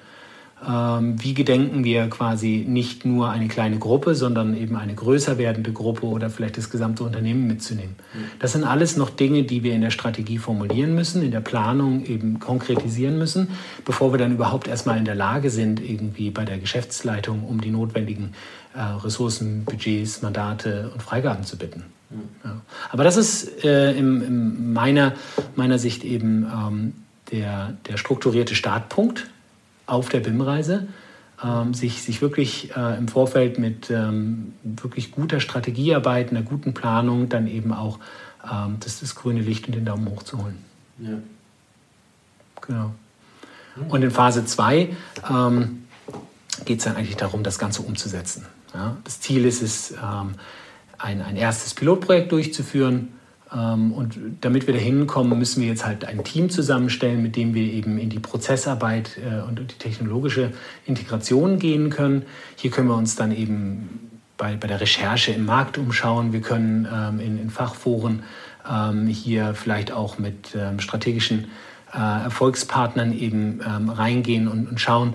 Ähm, 0.66 1.22
wie 1.22 1.34
gedenken 1.34 1.84
wir 1.84 2.08
quasi 2.08 2.64
nicht 2.66 3.04
nur 3.04 3.28
eine 3.28 3.48
kleine 3.48 3.78
Gruppe, 3.78 4.14
sondern 4.14 4.56
eben 4.56 4.76
eine 4.76 4.94
größer 4.94 5.36
werdende 5.36 5.72
Gruppe 5.72 6.06
oder 6.06 6.30
vielleicht 6.30 6.56
das 6.56 6.70
gesamte 6.70 7.04
Unternehmen 7.04 7.46
mitzunehmen. 7.46 7.96
Das 8.38 8.52
sind 8.52 8.64
alles 8.64 8.96
noch 8.96 9.10
Dinge, 9.10 9.42
die 9.42 9.62
wir 9.62 9.74
in 9.74 9.82
der 9.82 9.90
Strategie 9.90 10.38
formulieren 10.38 10.94
müssen, 10.94 11.22
in 11.22 11.32
der 11.32 11.40
Planung 11.40 12.06
eben 12.06 12.38
konkretisieren 12.40 13.18
müssen, 13.18 13.48
bevor 13.84 14.12
wir 14.12 14.18
dann 14.18 14.32
überhaupt 14.32 14.66
erstmal 14.66 14.96
in 14.96 15.04
der 15.04 15.14
Lage 15.14 15.50
sind, 15.50 15.80
irgendwie 15.80 16.30
bei 16.30 16.44
der 16.44 16.58
Geschäftsleitung 16.58 17.44
um 17.44 17.60
die 17.60 17.70
notwendigen 17.70 18.32
äh, 18.74 18.80
Ressourcen, 18.80 19.64
Budgets, 19.64 20.22
Mandate 20.22 20.90
und 20.92 21.02
Freigaben 21.02 21.44
zu 21.44 21.58
bitten. 21.58 21.84
Ja. 22.44 22.60
Aber 22.90 23.04
das 23.04 23.16
ist 23.16 23.64
äh, 23.64 23.92
in, 23.92 24.22
in 24.22 24.72
meiner, 24.72 25.12
meiner 25.56 25.78
Sicht 25.78 26.04
eben 26.04 26.46
ähm, 26.46 26.92
der, 27.32 27.74
der 27.88 27.96
strukturierte 27.96 28.54
Startpunkt 28.54 29.26
auf 29.86 30.08
der 30.08 30.20
BIM-Reise, 30.20 30.88
ähm, 31.42 31.74
sich, 31.74 32.02
sich 32.02 32.22
wirklich 32.22 32.74
äh, 32.76 32.96
im 32.96 33.08
Vorfeld 33.08 33.58
mit 33.58 33.90
ähm, 33.90 34.54
wirklich 34.62 35.10
guter 35.12 35.40
Strategiearbeit, 35.40 36.30
einer 36.30 36.42
guten 36.42 36.74
Planung 36.74 37.28
dann 37.28 37.46
eben 37.46 37.72
auch 37.72 37.98
ähm, 38.50 38.76
das, 38.80 39.00
das 39.00 39.14
grüne 39.14 39.40
Licht 39.40 39.66
und 39.66 39.74
den 39.74 39.84
Daumen 39.84 40.08
hoch 40.08 40.22
zu 40.22 40.38
holen. 40.38 40.58
Ja. 40.98 41.18
Genau. 42.60 42.94
Und 43.88 44.02
in 44.02 44.10
Phase 44.10 44.44
2 44.44 44.94
ähm, 45.28 45.84
geht 46.64 46.78
es 46.78 46.84
dann 46.84 46.96
eigentlich 46.96 47.16
darum, 47.16 47.42
das 47.42 47.58
Ganze 47.58 47.82
umzusetzen. 47.82 48.46
Ja? 48.72 48.96
Das 49.04 49.20
Ziel 49.20 49.44
ist 49.44 49.62
es, 49.62 49.90
ähm, 49.92 50.36
ein, 50.98 51.20
ein 51.22 51.36
erstes 51.36 51.74
Pilotprojekt 51.74 52.32
durchzuführen, 52.32 53.12
und 53.50 54.18
damit 54.40 54.66
wir 54.66 54.74
da 54.74 54.80
hinkommen, 54.80 55.38
müssen 55.38 55.62
wir 55.62 55.68
jetzt 55.68 55.86
halt 55.86 56.04
ein 56.04 56.24
Team 56.24 56.50
zusammenstellen, 56.50 57.22
mit 57.22 57.36
dem 57.36 57.54
wir 57.54 57.62
eben 57.62 57.98
in 57.98 58.10
die 58.10 58.18
Prozessarbeit 58.18 59.18
äh, 59.18 59.42
und 59.48 59.60
die 59.60 59.78
technologische 59.78 60.52
Integration 60.86 61.58
gehen 61.58 61.90
können. 61.90 62.22
Hier 62.56 62.70
können 62.70 62.88
wir 62.88 62.96
uns 62.96 63.16
dann 63.16 63.32
eben 63.32 64.10
bei, 64.36 64.56
bei 64.56 64.66
der 64.66 64.80
Recherche 64.80 65.32
im 65.32 65.44
Markt 65.44 65.78
umschauen. 65.78 66.32
Wir 66.32 66.40
können 66.40 66.88
ähm, 66.92 67.20
in, 67.20 67.38
in 67.38 67.50
Fachforen 67.50 68.24
ähm, 68.68 69.06
hier 69.06 69.54
vielleicht 69.54 69.92
auch 69.92 70.18
mit 70.18 70.56
strategischen 70.78 71.46
Erfolgspartnern 71.94 73.16
eben 73.16 73.60
reingehen 73.62 74.48
und, 74.48 74.68
und 74.68 74.80
schauen, 74.80 75.14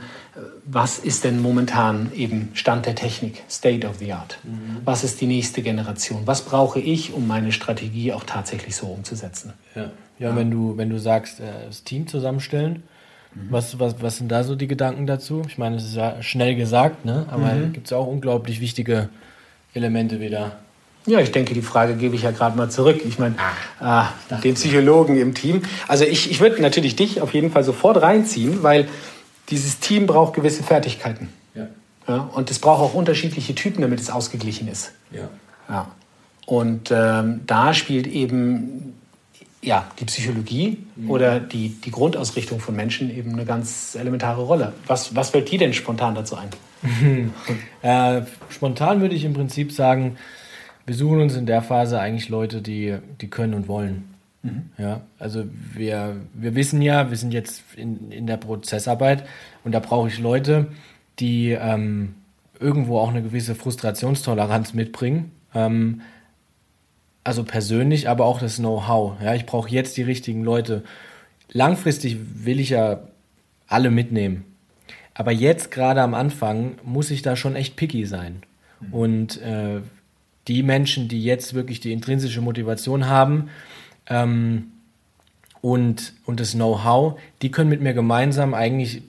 was 0.66 1.00
ist 1.00 1.24
denn 1.24 1.42
momentan 1.42 2.12
eben 2.14 2.50
Stand 2.54 2.86
der 2.86 2.96
Technik, 2.96 3.44
State 3.50 3.88
of 3.88 3.98
the 3.98 4.14
Art? 4.14 4.38
Mhm. 4.44 4.78
Was 4.86 5.04
ist 5.04 5.20
die 5.20 5.26
nächste 5.26 5.62
Generation? 5.62 6.22
Was 6.26 6.44
brauche 6.44 6.80
ich, 6.80 7.14
um 7.14 7.28
meine 7.28 7.52
Strategie 7.52 8.14
auch 8.14 8.24
tatsächlich 8.24 8.76
so 8.76 8.88
umzusetzen? 8.88 9.54
Ja, 9.76 9.84
ja, 9.84 9.90
ja. 10.30 10.36
wenn 10.36 10.52
du 10.52 10.78
wenn 10.78 10.90
du 10.90 11.00
sagst, 11.00 11.40
äh, 11.40 11.44
das 11.68 11.84
Team 11.84 12.08
zusammenstellen, 12.08 12.84
mhm. 13.34 13.48
was, 13.50 13.80
was, 13.80 14.02
was 14.02 14.18
sind 14.18 14.30
da 14.30 14.44
so 14.44 14.56
die 14.56 14.68
Gedanken 14.68 15.08
dazu? 15.08 15.42
Ich 15.48 15.58
meine, 15.58 15.78
es 15.78 15.86
ist 15.86 15.96
ja 15.96 16.22
schnell 16.22 16.56
gesagt, 16.56 17.06
ne? 17.06 17.26
aber 17.30 17.54
mhm. 17.54 17.74
gibt 17.74 17.88
es 17.88 17.94
auch 17.94 18.08
unglaublich 18.08 18.62
wichtige 18.62 19.10
Elemente 19.74 20.20
wieder. 20.20 20.60
Ja, 21.06 21.20
ich 21.20 21.32
denke, 21.32 21.54
die 21.54 21.62
Frage 21.62 21.96
gebe 21.96 22.16
ich 22.16 22.24
ja 22.24 22.32
gerade 22.32 22.58
mal 22.58 22.70
zurück. 22.70 23.02
Ich 23.06 23.20
meine, 23.20 23.36
ah, 23.80 24.10
äh, 24.30 24.42
den 24.42 24.56
Psychologen 24.56 25.18
im 25.18 25.34
Team. 25.34 25.64
Also 25.88 26.04
ich, 26.04 26.30
ich 26.30 26.40
würde 26.40 26.62
natürlich 26.62 26.96
dich 26.96 27.22
auf 27.22 27.34
jeden 27.34 27.52
Fall 27.52 27.64
sofort 27.64 28.02
reinziehen, 28.02 28.64
weil 28.64 28.88
dieses 29.50 29.80
Team 29.80 30.06
braucht 30.06 30.34
gewisse 30.34 30.64
Fertigkeiten. 30.64 31.30
Ja. 31.56 31.68
ja 32.08 32.30
und 32.34 32.52
es 32.52 32.60
braucht 32.60 32.82
auch 32.82 32.94
unterschiedliche 32.94 33.56
Typen, 33.56 33.82
damit 33.82 34.00
es 34.00 34.10
ausgeglichen 34.10 34.68
ist. 34.68 34.92
Ja. 35.12 35.30
ja. 35.70 35.88
Und 36.46 36.92
ähm, 36.92 37.42
da 37.48 37.74
spielt 37.74 38.08
eben 38.08 38.94
ja, 39.62 39.90
die 40.00 40.06
Psychologie 40.06 40.78
mhm. 40.96 41.10
oder 41.10 41.40
die, 41.40 41.70
die 41.70 41.92
Grundausrichtung 41.92 42.60
von 42.60 42.76
Menschen 42.76 43.16
eben 43.16 43.34
eine 43.34 43.46
ganz 43.46 43.96
elementare 43.96 44.42
Rolle. 44.42 44.74
Was, 44.88 45.16
was 45.16 45.32
fällt 45.32 45.52
dir 45.52 45.60
denn 45.60 45.74
spontan 45.74 46.16
dazu 46.16 46.38
ein? 46.38 47.32
äh, 47.82 48.22
spontan 48.50 49.02
würde 49.02 49.16
ich 49.16 49.26
im 49.26 49.34
Prinzip 49.34 49.72
sagen, 49.72 50.18
wir 50.90 50.96
suchen 50.96 51.22
uns 51.22 51.36
in 51.36 51.46
der 51.46 51.62
Phase 51.62 52.00
eigentlich 52.00 52.30
Leute, 52.30 52.64
die, 52.64 52.98
die 53.22 53.28
können 53.28 53.54
und 53.54 53.68
wollen. 53.68 54.06
Mhm. 54.42 54.72
Ja, 54.80 55.02
also 55.20 55.44
wir, 55.76 56.16
wir 56.34 56.56
wissen 56.56 56.82
ja, 56.82 57.12
wir 57.12 57.18
sind 57.18 57.32
jetzt 57.32 57.62
in, 57.76 58.12
in 58.12 58.26
der 58.26 58.38
Prozessarbeit 58.38 59.24
und 59.64 59.72
da 59.72 59.82
brauche 59.82 60.08
ich 60.08 60.18
Leute, 60.18 60.66
die 61.20 61.52
ähm, 61.52 62.16
irgendwo 62.60 62.98
auch 62.98 63.10
eine 63.10 63.22
gewisse 63.22 63.54
Frustrationstoleranz 63.54 64.74
mitbringen. 64.74 65.32
Ähm, 65.54 66.02
also 67.24 67.44
persönlich, 67.44 68.10
aber 68.10 68.26
auch 68.26 68.40
das 68.40 68.58
Know-how. 68.58 69.22
Ja, 69.22 69.36
ich 69.36 69.46
brauche 69.46 69.70
jetzt 69.70 69.96
die 69.96 70.02
richtigen 70.02 70.44
Leute. 70.44 70.84
Langfristig 71.52 72.18
will 72.34 72.60
ich 72.60 72.72
ja 72.72 73.02
alle 73.68 73.92
mitnehmen. 73.92 74.44
Aber 75.14 75.32
jetzt 75.32 75.70
gerade 75.70 76.02
am 76.02 76.16
Anfang 76.16 76.80
muss 76.84 77.12
ich 77.12 77.22
da 77.22 77.36
schon 77.36 77.56
echt 77.56 77.76
picky 77.76 78.08
sein. 78.08 78.42
Mhm. 78.80 78.94
Und 78.94 79.42
äh, 79.44 79.82
die 80.50 80.64
Menschen, 80.64 81.08
die 81.08 81.24
jetzt 81.24 81.54
wirklich 81.54 81.80
die 81.80 81.94
intrinsische 81.94 82.42
Motivation 82.42 83.08
haben, 83.08 83.50
ähm, 84.08 84.72
und, 85.62 86.14
und 86.26 86.40
das 86.40 86.54
Know-how, 86.54 87.20
die 87.42 87.52
können 87.52 87.70
mit 87.70 87.82
mir 87.82 87.94
gemeinsam 87.94 88.54
eigentlich 88.54 89.02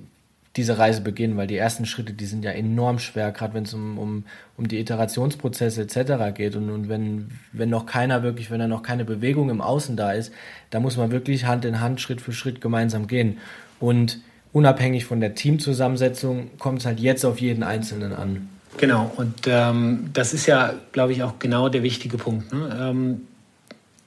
diese 0.56 0.78
Reise 0.78 1.00
beginnen, 1.00 1.36
weil 1.36 1.46
die 1.46 1.56
ersten 1.56 1.86
Schritte, 1.86 2.12
die 2.12 2.26
sind 2.26 2.44
ja 2.44 2.50
enorm 2.50 2.98
schwer, 2.98 3.30
gerade 3.30 3.54
wenn 3.54 3.62
es 3.62 3.72
um, 3.72 3.98
um, 3.98 4.24
um 4.56 4.66
die 4.66 4.80
Iterationsprozesse 4.80 5.82
etc. 5.82 6.34
geht 6.34 6.56
und, 6.56 6.70
und 6.70 6.88
wenn, 6.88 7.30
wenn 7.52 7.70
noch 7.70 7.86
keiner 7.86 8.24
wirklich, 8.24 8.50
wenn 8.50 8.58
da 8.58 8.66
noch 8.66 8.82
keine 8.82 9.04
Bewegung 9.04 9.48
im 9.48 9.60
Außen 9.60 9.96
da 9.96 10.10
ist, 10.10 10.32
da 10.70 10.80
muss 10.80 10.96
man 10.96 11.12
wirklich 11.12 11.44
Hand 11.44 11.64
in 11.64 11.80
Hand, 11.80 12.00
Schritt 12.00 12.20
für 12.20 12.32
Schritt 12.32 12.60
gemeinsam 12.60 13.06
gehen. 13.06 13.38
Und 13.78 14.18
unabhängig 14.52 15.04
von 15.04 15.20
der 15.20 15.36
Teamzusammensetzung 15.36 16.50
kommt 16.58 16.80
es 16.80 16.86
halt 16.86 16.98
jetzt 16.98 17.24
auf 17.24 17.40
jeden 17.40 17.62
Einzelnen 17.62 18.12
an. 18.12 18.48
Genau, 18.80 19.12
und 19.18 19.46
ähm, 19.46 20.08
das 20.14 20.32
ist 20.32 20.46
ja, 20.46 20.72
glaube 20.92 21.12
ich, 21.12 21.22
auch 21.22 21.38
genau 21.38 21.68
der 21.68 21.82
wichtige 21.82 22.16
Punkt. 22.16 22.50
Ne? 22.50 22.78
Ähm, 22.80 23.20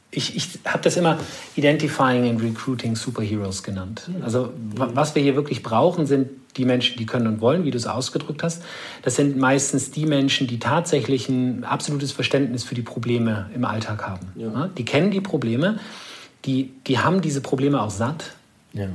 ich, 0.09 0.35
ich 0.35 0.59
habe 0.65 0.81
das 0.81 0.97
immer 0.97 1.19
Identifying 1.55 2.27
and 2.27 2.41
Recruiting 2.41 2.95
Superheroes 2.95 3.61
genannt. 3.61 4.09
Also 4.23 4.51
was 4.75 5.13
wir 5.13 5.21
hier 5.21 5.35
wirklich 5.35 5.61
brauchen, 5.61 6.07
sind 6.07 6.29
die 6.57 6.65
Menschen, 6.65 6.97
die 6.97 7.05
können 7.05 7.27
und 7.27 7.41
wollen, 7.41 7.65
wie 7.65 7.71
du 7.71 7.77
es 7.77 7.85
ausgedrückt 7.85 8.41
hast. 8.41 8.63
Das 9.03 9.15
sind 9.15 9.37
meistens 9.37 9.91
die 9.91 10.07
Menschen, 10.07 10.47
die 10.47 10.57
tatsächlich 10.57 11.29
ein 11.29 11.65
absolutes 11.65 12.11
Verständnis 12.11 12.63
für 12.63 12.73
die 12.73 12.81
Probleme 12.81 13.51
im 13.53 13.65
Alltag 13.65 14.07
haben. 14.07 14.27
Ja. 14.35 14.69
Die 14.75 14.85
kennen 14.85 15.11
die 15.11 15.21
Probleme, 15.21 15.77
die, 16.45 16.71
die 16.87 16.97
haben 16.97 17.21
diese 17.21 17.41
Probleme 17.41 17.79
auch 17.79 17.91
satt. 17.91 18.35
Ja. 18.75 18.87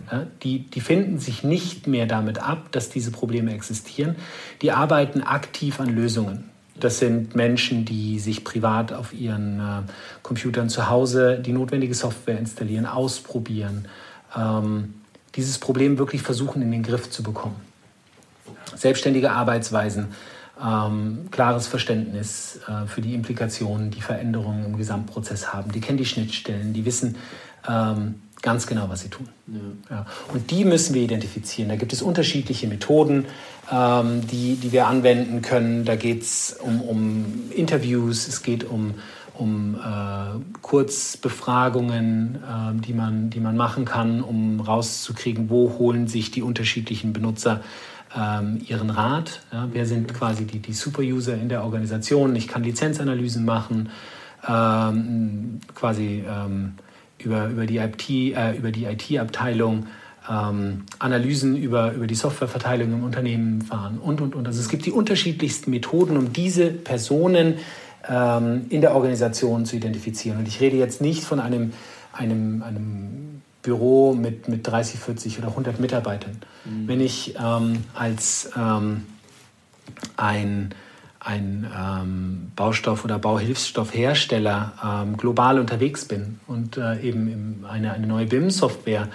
die, 0.43 0.69
die 0.69 0.81
finden 0.81 1.19
sich 1.19 1.45
nicht 1.45 1.87
mehr 1.87 2.07
damit 2.07 2.43
ab, 2.43 2.73
dass 2.73 2.89
diese 2.89 3.13
Probleme 3.13 3.55
existieren. 3.55 4.17
Die 4.61 4.73
arbeiten 4.73 5.23
aktiv 5.23 5.79
an 5.79 5.95
Lösungen. 5.95 6.51
Das 6.81 6.99
sind 6.99 7.35
Menschen, 7.35 7.85
die 7.85 8.19
sich 8.19 8.45
privat 8.45 8.93
auf 8.93 9.13
ihren 9.13 9.61
äh, 9.61 9.63
Computern 10.23 10.69
zu 10.69 10.89
Hause 10.89 11.39
die 11.39 11.53
notwendige 11.53 11.95
Software 11.95 12.39
installieren, 12.39 12.87
ausprobieren, 12.87 13.87
ähm, 14.37 14.95
dieses 15.35 15.59
Problem 15.59 15.99
wirklich 15.99 16.23
versuchen 16.23 16.63
in 16.63 16.71
den 16.71 16.83
Griff 16.83 17.11
zu 17.11 17.23
bekommen. 17.23 17.57
Selbstständige 18.75 19.31
Arbeitsweisen, 19.33 20.09
ähm, 20.65 21.29
klares 21.31 21.67
Verständnis 21.67 22.61
äh, 22.69 22.87
für 22.87 23.01
die 23.01 23.15
Implikationen, 23.15 23.91
die 23.91 24.01
Veränderungen 24.01 24.65
im 24.65 24.77
Gesamtprozess 24.77 25.53
haben. 25.53 25.73
Die 25.73 25.81
kennen 25.81 25.99
die 25.99 26.05
Schnittstellen, 26.05 26.73
die 26.73 26.85
wissen 26.85 27.17
ähm, 27.69 28.17
ganz 28.43 28.67
genau, 28.67 28.89
was 28.89 29.01
sie 29.01 29.09
tun. 29.09 29.29
Ja. 29.47 29.97
Ja. 29.97 30.07
Und 30.33 30.51
die 30.51 30.65
müssen 30.65 30.95
wir 30.95 31.03
identifizieren. 31.03 31.69
Da 31.69 31.77
gibt 31.77 31.93
es 31.93 32.03
unterschiedliche 32.03 32.67
Methoden, 32.67 33.27
ähm, 33.71 34.27
die, 34.27 34.57
die 34.57 34.73
wir 34.73 34.87
anwenden 34.87 35.43
können. 35.43 35.85
Da 35.85 35.97
geht 35.97 36.23
es 36.23 36.57
um, 36.61 36.81
um 36.81 37.51
Interviews, 37.51 38.29
es 38.29 38.43
geht 38.43 38.65
um 38.65 38.95
um 39.39 39.77
äh, 39.77 40.59
Kurzbefragungen, 40.63 42.37
äh, 42.37 42.81
die, 42.81 42.93
man, 42.93 43.31
die 43.31 43.41
man 43.41 43.57
machen 43.57 43.85
kann, 43.85 44.21
um 44.21 44.61
rauszukriegen, 44.61 45.49
wo 45.49 45.79
holen 45.79 46.09
sich 46.09 46.31
die 46.31 46.43
unterschiedlichen 46.43 47.13
Benutzer 47.13 47.61
ähm, 48.17 48.61
ihren 48.67 48.91
Rat. 48.91 49.43
Ja? 49.53 49.69
Wer 49.73 49.87
sind 49.87 50.13
quasi 50.13 50.45
die, 50.45 50.59
die 50.59 50.73
Superuser 50.73 51.35
in 51.35 51.49
der 51.49 51.63
Organisation? 51.65 52.35
Ich 52.37 52.49
kann 52.49 52.65
Lizenzanalysen 52.65 53.45
machen, 53.45 53.91
ähm, 54.47 55.61
quasi 55.75 56.25
ähm, 56.29 56.75
über, 57.19 57.49
über 57.49 57.67
die 57.67 57.79
IT-Abteilung. 58.85 59.85
Äh, 59.85 59.87
ähm, 60.31 60.85
Analysen 60.99 61.57
über, 61.57 61.93
über 61.93 62.07
die 62.07 62.15
Softwareverteilung 62.15 62.93
im 62.93 63.05
Unternehmen 63.05 63.63
fahren 63.63 63.99
und, 63.99 64.21
und, 64.21 64.35
und. 64.35 64.47
Also 64.47 64.61
es 64.61 64.69
gibt 64.69 64.87
die 64.87 64.93
unterschiedlichsten 64.93 65.71
Methoden, 65.71 66.17
um 66.17 66.33
diese 66.33 66.67
Personen 66.71 67.55
ähm, 68.09 68.67
in 68.69 68.81
der 68.81 68.95
Organisation 68.95 69.65
zu 69.65 69.77
identifizieren. 69.77 70.39
Und 70.39 70.49
ich 70.49 70.61
rede 70.61 70.77
jetzt 70.77 71.01
nicht 71.01 71.25
von 71.25 71.41
einem, 71.41 71.73
einem, 72.13 72.63
einem 72.63 73.43
Büro 73.63 74.15
mit, 74.15 74.49
mit 74.49 74.67
30, 74.67 75.01
40 75.01 75.39
oder 75.39 75.49
100 75.49 75.81
Mitarbeitern. 75.81 76.39
Mhm. 76.65 76.89
Wenn 76.89 77.01
ich 77.01 77.35
ähm, 77.43 77.85
als 77.95 78.51
ähm, 78.57 79.07
ein, 80.17 80.75
ein 81.29 81.71
ähm, 81.79 82.53
Baustoff- 82.57 83.05
oder 83.05 83.19
Bauhilfsstoffhersteller 83.19 84.73
ähm, 84.83 85.17
global 85.19 85.59
unterwegs 85.59 86.07
bin 86.07 86.41
und 86.47 86.79
äh, 86.79 87.01
eben 87.01 87.67
eine, 87.69 87.93
eine 87.93 88.07
neue 88.07 88.25
BIM-Software 88.25 89.09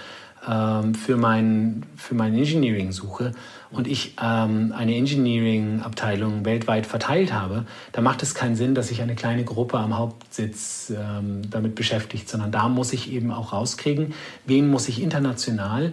ähm, 0.48 0.94
für, 0.94 1.16
mein, 1.16 1.82
für 1.96 2.14
mein 2.14 2.34
Engineering 2.34 2.92
suche 2.92 3.32
und 3.72 3.88
ich 3.88 4.14
ähm, 4.22 4.72
eine 4.76 4.94
Engineering-Abteilung 4.94 6.44
weltweit 6.44 6.86
verteilt 6.86 7.32
habe, 7.32 7.66
da 7.90 8.00
macht 8.00 8.22
es 8.22 8.34
keinen 8.36 8.54
Sinn, 8.54 8.76
dass 8.76 8.88
sich 8.88 9.02
eine 9.02 9.16
kleine 9.16 9.42
Gruppe 9.42 9.78
am 9.78 9.98
Hauptsitz 9.98 10.92
ähm, 10.96 11.42
damit 11.50 11.74
beschäftigt, 11.74 12.28
sondern 12.28 12.52
da 12.52 12.68
muss 12.68 12.92
ich 12.92 13.12
eben 13.12 13.32
auch 13.32 13.52
rauskriegen, 13.52 14.14
wen 14.46 14.70
muss 14.70 14.86
ich 14.86 15.02
international 15.02 15.90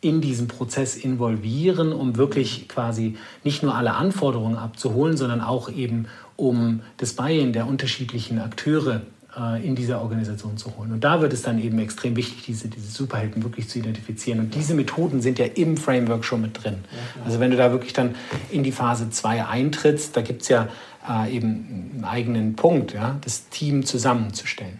in 0.00 0.20
diesen 0.20 0.48
Prozess 0.48 0.96
involvieren, 0.96 1.92
um 1.92 2.16
wirklich 2.16 2.68
quasi 2.68 3.16
nicht 3.44 3.62
nur 3.62 3.74
alle 3.74 3.94
Anforderungen 3.94 4.56
abzuholen, 4.56 5.16
sondern 5.16 5.40
auch 5.40 5.70
eben 5.70 6.06
um 6.36 6.80
das 6.98 7.14
Buy-in 7.14 7.52
der 7.52 7.66
unterschiedlichen 7.66 8.38
Akteure 8.38 9.02
äh, 9.36 9.66
in 9.66 9.74
dieser 9.74 10.00
Organisation 10.00 10.56
zu 10.56 10.76
holen. 10.76 10.92
Und 10.92 11.04
da 11.04 11.20
wird 11.20 11.32
es 11.32 11.42
dann 11.42 11.60
eben 11.60 11.78
extrem 11.80 12.16
wichtig, 12.16 12.44
diese, 12.46 12.68
diese 12.68 12.90
Superhelden 12.90 13.42
wirklich 13.42 13.68
zu 13.68 13.80
identifizieren. 13.80 14.40
Und 14.40 14.54
diese 14.54 14.74
Methoden 14.74 15.20
sind 15.20 15.38
ja 15.38 15.46
im 15.46 15.76
Framework 15.76 16.24
schon 16.24 16.42
mit 16.42 16.62
drin. 16.62 16.76
Also 17.24 17.40
wenn 17.40 17.50
du 17.50 17.56
da 17.56 17.72
wirklich 17.72 17.92
dann 17.92 18.14
in 18.50 18.62
die 18.62 18.72
Phase 18.72 19.10
2 19.10 19.46
eintrittst, 19.46 20.16
da 20.16 20.22
gibt 20.22 20.42
es 20.42 20.48
ja 20.48 20.68
äh, 21.08 21.34
eben 21.34 21.92
einen 21.94 22.04
eigenen 22.04 22.56
Punkt, 22.56 22.92
ja, 22.92 23.16
das 23.22 23.48
Team 23.48 23.84
zusammenzustellen. 23.84 24.78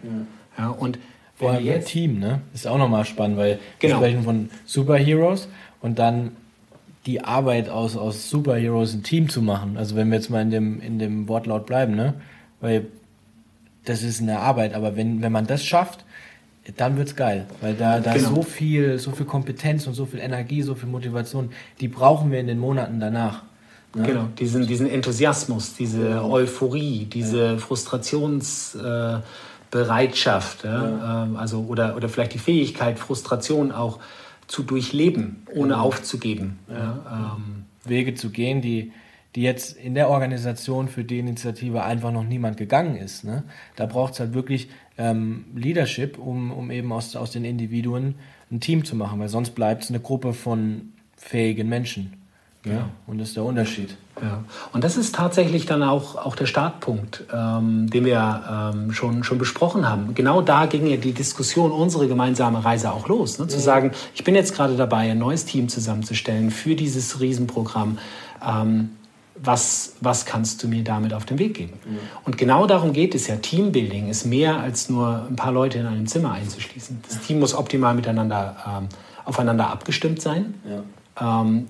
Ja. 0.57 0.63
ja 0.63 0.69
und 0.69 0.97
vor 1.39 1.51
allem 1.51 1.65
jetzt 1.65 1.87
Team, 1.87 2.19
ne? 2.19 2.41
Ist 2.53 2.67
auch 2.67 2.77
nochmal 2.77 3.05
spannend, 3.05 3.37
weil 3.37 3.59
genau. 3.79 3.95
wir 3.95 4.07
sprechen 4.07 4.23
von 4.23 4.49
Superheroes 4.65 5.47
und 5.81 5.97
dann 5.97 6.33
die 7.05 7.23
Arbeit 7.23 7.69
aus, 7.69 7.95
aus 7.95 8.29
Superheroes 8.29 8.93
ein 8.93 9.03
Team 9.03 9.29
zu 9.29 9.41
machen. 9.41 9.77
Also 9.77 9.95
wenn 9.95 10.09
wir 10.09 10.17
jetzt 10.17 10.29
mal 10.29 10.41
in 10.41 10.51
dem, 10.51 10.81
in 10.81 10.99
dem 10.99 11.29
Wortlaut 11.29 11.65
bleiben, 11.65 11.95
ne? 11.95 12.15
Weil 12.59 12.87
das 13.85 14.03
ist 14.03 14.21
eine 14.21 14.39
Arbeit, 14.39 14.73
aber 14.73 14.97
wenn, 14.97 15.21
wenn 15.21 15.31
man 15.31 15.47
das 15.47 15.63
schafft, 15.63 16.03
dann 16.75 16.97
wird 16.97 17.07
es 17.07 17.15
geil, 17.15 17.47
weil 17.61 17.73
da, 17.73 17.99
da 17.99 18.13
genau. 18.13 18.35
so 18.35 18.43
viel, 18.43 18.99
so 18.99 19.11
viel 19.11 19.25
Kompetenz 19.25 19.87
und 19.87 19.93
so 19.93 20.05
viel 20.05 20.19
Energie, 20.19 20.61
so 20.61 20.75
viel 20.75 20.89
Motivation, 20.89 21.49
die 21.79 21.87
brauchen 21.87 22.31
wir 22.31 22.39
in 22.39 22.47
den 22.47 22.59
Monaten 22.59 22.99
danach. 22.99 23.43
Ne? 23.95 24.03
Genau, 24.03 24.25
diesen, 24.37 24.67
diesen 24.67 24.87
Enthusiasmus, 24.87 25.73
diese 25.73 26.23
Euphorie, 26.23 27.05
diese 27.05 27.53
ja. 27.53 27.57
Frustrationsbereitschaft, 27.57 29.23
äh, 30.63 30.67
ja? 30.67 31.23
Ähm, 31.23 31.35
also 31.35 31.61
oder, 31.61 31.95
oder 31.95 32.09
vielleicht 32.09 32.33
die 32.33 32.39
Fähigkeit, 32.39 32.99
Frustration 32.99 33.71
auch 33.71 33.99
zu 34.47 34.63
durchleben, 34.63 35.43
ohne 35.53 35.73
genau. 35.73 35.83
aufzugeben. 35.83 36.59
Ähm, 36.69 37.65
Wege 37.85 38.15
zu 38.15 38.29
gehen, 38.31 38.61
die, 38.61 38.91
die 39.35 39.43
jetzt 39.43 39.77
in 39.77 39.93
der 39.93 40.09
Organisation 40.09 40.87
für 40.87 41.03
die 41.03 41.19
Initiative 41.19 41.83
einfach 41.83 42.11
noch 42.11 42.23
niemand 42.23 42.57
gegangen 42.57 42.95
ist. 42.95 43.23
Ne? 43.23 43.43
Da 43.75 43.85
braucht 43.85 44.13
es 44.13 44.19
halt 44.19 44.33
wirklich 44.33 44.69
ähm, 44.97 45.45
Leadership, 45.55 46.17
um, 46.17 46.51
um 46.51 46.71
eben 46.71 46.91
aus, 46.91 47.15
aus 47.15 47.31
den 47.31 47.45
Individuen 47.45 48.15
ein 48.51 48.59
Team 48.59 48.85
zu 48.85 48.95
machen, 48.95 49.19
weil 49.19 49.29
sonst 49.29 49.51
bleibt 49.51 49.83
es 49.83 49.89
eine 49.89 49.99
Gruppe 49.99 50.33
von 50.33 50.93
fähigen 51.15 51.69
Menschen. 51.69 52.18
Ja. 52.65 52.71
ja. 52.71 52.89
Und 53.07 53.19
das 53.19 53.29
ist 53.29 53.37
der 53.37 53.43
Unterschied. 53.43 53.95
Ja. 54.21 54.43
Und 54.73 54.83
das 54.83 54.97
ist 54.97 55.15
tatsächlich 55.15 55.65
dann 55.65 55.81
auch, 55.81 56.15
auch 56.15 56.35
der 56.35 56.45
Startpunkt, 56.45 57.23
ähm, 57.33 57.89
den 57.89 58.05
wir 58.05 58.73
ähm, 58.75 58.91
schon, 58.91 59.23
schon 59.23 59.37
besprochen 59.37 59.87
haben. 59.87 60.13
Genau 60.13 60.41
da 60.41 60.65
ging 60.65 60.85
ja 60.87 60.97
die 60.97 61.13
Diskussion, 61.13 61.71
unsere 61.71 62.07
gemeinsame 62.07 62.63
Reise 62.63 62.91
auch 62.91 63.07
los. 63.07 63.39
Ne? 63.39 63.47
Zu 63.47 63.57
ja. 63.57 63.63
sagen, 63.63 63.91
ich 64.13 64.23
bin 64.23 64.35
jetzt 64.35 64.53
gerade 64.53 64.75
dabei, 64.75 65.11
ein 65.11 65.19
neues 65.19 65.45
Team 65.45 65.69
zusammenzustellen 65.69 66.51
für 66.51 66.75
dieses 66.75 67.19
Riesenprogramm. 67.21 67.97
Ähm, 68.45 68.89
was, 69.41 69.95
was 70.01 70.25
kannst 70.25 70.61
du 70.63 70.67
mir 70.67 70.83
damit 70.83 71.13
auf 71.13 71.23
den 71.25 71.39
Weg 71.39 71.53
geben? 71.53 71.79
Mhm. 71.85 71.99
Und 72.25 72.37
genau 72.37 72.67
darum 72.67 72.91
geht 72.91 73.15
es 73.15 73.27
ja. 73.27 73.37
Teambuilding 73.37 74.09
ist 74.09 74.25
mehr 74.25 74.59
als 74.59 74.89
nur 74.89 75.25
ein 75.29 75.37
paar 75.37 75.53
Leute 75.53 75.77
in 75.77 75.85
einem 75.85 76.07
Zimmer 76.07 76.33
einzuschließen. 76.33 76.99
Das 77.07 77.21
Team 77.21 77.39
muss 77.39 77.53
optimal 77.53 77.95
miteinander 77.95 78.57
ähm, 78.67 78.89
aufeinander 79.23 79.69
abgestimmt 79.69 80.21
sein. 80.21 80.55
Ja. 80.67 81.41
Ähm, 81.41 81.67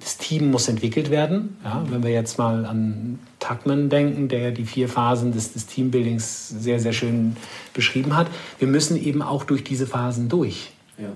das 0.00 0.16
Team 0.16 0.50
muss 0.50 0.68
entwickelt 0.68 1.10
werden. 1.10 1.56
Ja, 1.62 1.84
wenn 1.88 2.02
wir 2.02 2.10
jetzt 2.10 2.38
mal 2.38 2.64
an 2.64 3.18
Tuckman 3.38 3.90
denken, 3.90 4.28
der 4.28 4.50
die 4.50 4.64
vier 4.64 4.88
Phasen 4.88 5.32
des, 5.32 5.52
des 5.52 5.66
Teambuildings 5.66 6.48
sehr, 6.48 6.80
sehr 6.80 6.92
schön 6.92 7.36
beschrieben 7.74 8.16
hat. 8.16 8.28
Wir 8.58 8.68
müssen 8.68 8.96
eben 8.96 9.22
auch 9.22 9.44
durch 9.44 9.62
diese 9.62 9.86
Phasen 9.86 10.28
durch. 10.28 10.72
Ja. 10.98 11.08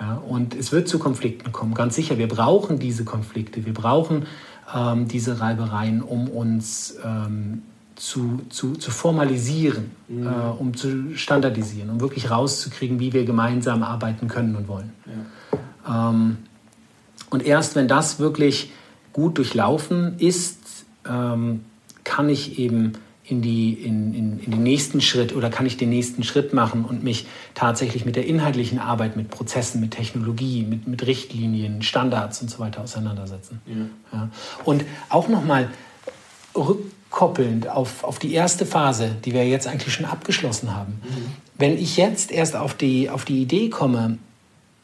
Ja, 0.00 0.14
und 0.14 0.54
es 0.54 0.72
wird 0.72 0.88
zu 0.88 0.98
Konflikten 0.98 1.52
kommen, 1.52 1.74
ganz 1.74 1.94
sicher. 1.94 2.16
Wir 2.16 2.28
brauchen 2.28 2.78
diese 2.78 3.04
Konflikte. 3.04 3.66
Wir 3.66 3.74
brauchen 3.74 4.26
ähm, 4.74 5.08
diese 5.08 5.40
Reibereien, 5.40 6.00
um 6.00 6.28
uns 6.28 6.96
ähm, 7.04 7.62
zu, 7.96 8.40
zu, 8.48 8.72
zu 8.72 8.90
formalisieren, 8.90 9.90
mhm. 10.08 10.26
äh, 10.26 10.30
um 10.58 10.74
zu 10.74 11.14
standardisieren, 11.16 11.90
um 11.90 12.00
wirklich 12.00 12.30
rauszukriegen, 12.30 12.98
wie 12.98 13.12
wir 13.12 13.26
gemeinsam 13.26 13.82
arbeiten 13.82 14.26
können 14.26 14.56
und 14.56 14.68
wollen. 14.68 14.90
Ja. 15.84 16.10
Ähm, 16.10 16.38
und 17.30 17.44
erst 17.44 17.76
wenn 17.76 17.88
das 17.88 18.18
wirklich 18.18 18.72
gut 19.12 19.38
durchlaufen 19.38 20.18
ist, 20.18 20.84
ähm, 21.08 21.64
kann 22.04 22.28
ich 22.28 22.58
eben 22.58 22.92
in, 23.24 23.42
die, 23.42 23.72
in, 23.72 24.12
in, 24.12 24.40
in 24.40 24.50
den 24.50 24.62
nächsten 24.62 25.00
Schritt 25.00 25.34
oder 25.34 25.50
kann 25.50 25.64
ich 25.64 25.76
den 25.76 25.88
nächsten 25.88 26.24
Schritt 26.24 26.52
machen 26.52 26.84
und 26.84 27.04
mich 27.04 27.26
tatsächlich 27.54 28.04
mit 28.04 28.16
der 28.16 28.26
inhaltlichen 28.26 28.78
Arbeit, 28.78 29.16
mit 29.16 29.30
Prozessen, 29.30 29.80
mit 29.80 29.92
Technologie, 29.92 30.64
mit, 30.68 30.88
mit 30.88 31.06
Richtlinien, 31.06 31.82
Standards 31.82 32.42
und 32.42 32.50
so 32.50 32.58
weiter 32.58 32.82
auseinandersetzen. 32.82 33.60
Ja. 33.66 34.18
Ja. 34.18 34.28
Und 34.64 34.84
auch 35.08 35.28
nochmal 35.28 35.68
rückkoppelnd 36.56 37.68
auf, 37.68 38.02
auf 38.02 38.18
die 38.18 38.34
erste 38.34 38.66
Phase, 38.66 39.16
die 39.24 39.32
wir 39.32 39.46
jetzt 39.46 39.68
eigentlich 39.68 39.94
schon 39.94 40.06
abgeschlossen 40.06 40.74
haben. 40.74 41.00
Mhm. 41.04 41.32
Wenn 41.56 41.78
ich 41.78 41.96
jetzt 41.96 42.32
erst 42.32 42.56
auf 42.56 42.74
die, 42.74 43.10
auf 43.10 43.24
die 43.24 43.42
Idee 43.42 43.70
komme, 43.70 44.18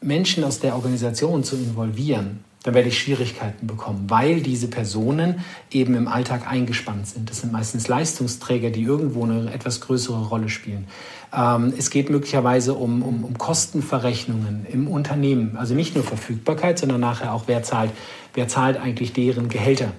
Menschen 0.07 0.43
aus 0.43 0.59
der 0.59 0.75
Organisation 0.75 1.43
zu 1.43 1.55
involvieren, 1.57 2.39
dann 2.63 2.73
werde 2.73 2.89
ich 2.89 2.99
Schwierigkeiten 2.99 3.67
bekommen, 3.67 4.05
weil 4.07 4.41
diese 4.41 4.67
Personen 4.67 5.39
eben 5.71 5.95
im 5.95 6.07
Alltag 6.07 6.51
eingespannt 6.51 7.07
sind. 7.07 7.29
Das 7.29 7.41
sind 7.41 7.53
meistens 7.53 7.87
Leistungsträger, 7.87 8.71
die 8.71 8.83
irgendwo 8.83 9.23
eine 9.23 9.53
etwas 9.53 9.79
größere 9.79 10.27
Rolle 10.27 10.49
spielen. 10.49 10.87
Ähm, 11.33 11.73
es 11.77 11.89
geht 11.89 12.09
möglicherweise 12.09 12.73
um, 12.73 13.03
um, 13.03 13.23
um, 13.23 13.37
Kostenverrechnungen 13.37 14.65
im 14.71 14.87
Unternehmen, 14.87 15.55
also 15.57 15.75
nicht 15.75 15.95
nur 15.95 16.03
Verfügbarkeit, 16.03 16.79
sondern 16.79 16.99
nachher 16.99 17.33
auch, 17.33 17.43
wer 17.47 17.63
zahlt, 17.63 17.91
wer 18.33 18.47
zahlt 18.47 18.77
eigentlich 18.77 19.13
deren 19.13 19.49
Gehälter. 19.49 19.91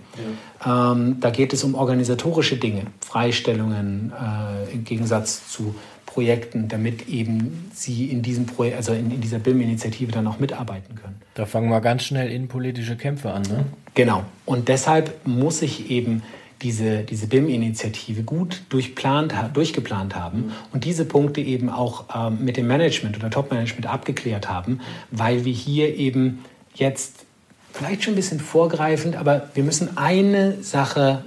Ja. 0.64 0.92
Ähm, 0.92 1.21
da 1.21 1.31
geht 1.31 1.53
es 1.53 1.64
um 1.64 1.75
organisatorische 1.75 2.57
Dinge, 2.57 2.83
Freistellungen 3.01 4.12
äh, 4.12 4.73
im 4.73 4.85
Gegensatz 4.85 5.51
zu 5.51 5.75
Projekten, 6.18 6.66
damit 6.66 7.09
eben 7.09 7.70
sie 7.72 8.07
in 8.07 8.22
diesem 8.22 8.46
Projekt, 8.46 8.76
also 8.76 8.92
in, 8.92 9.12
in 9.12 9.20
dieser 9.20 9.38
BIM-Initiative 9.38 10.11
dann 10.11 10.26
auch 10.26 10.40
mitarbeiten 10.40 10.96
können. 10.96 11.14
Da 11.35 11.46
fangen 11.46 11.70
wir 11.70 11.81
ganz 11.81 12.02
schnell 12.02 12.28
innenpolitische 12.28 12.96
Kämpfe 12.96 13.31
an, 13.31 13.42
ne? 13.42 13.66
Genau. 13.94 14.24
Und 14.44 14.66
deshalb 14.66 15.24
muss 15.24 15.62
ich 15.62 15.92
eben 15.92 16.24
diese, 16.61 17.04
diese 17.04 17.28
BIM-Initiative 17.28 18.24
gut 18.24 18.62
durchplant, 18.68 19.33
durchgeplant 19.54 20.16
haben 20.16 20.50
und 20.72 20.85
diese 20.85 21.04
Punkte 21.04 21.40
eben 21.40 21.70
auch 21.70 22.07
ähm, 22.12 22.44
mit 22.44 22.57
dem 22.57 22.66
Management 22.66 23.16
oder 23.16 23.31
Top-Management 23.31 23.87
abgeklärt 23.87 24.48
haben, 24.48 24.81
weil 25.12 25.44
wir 25.44 25.52
hier 25.52 25.94
eben 25.94 26.44
jetzt 26.74 27.26
vielleicht 27.72 28.02
schon 28.02 28.14
ein 28.14 28.16
bisschen 28.16 28.40
vorgreifend, 28.40 29.14
aber 29.14 29.50
wir 29.54 29.62
müssen 29.62 29.96
eine 29.96 30.64
Sache 30.64 31.22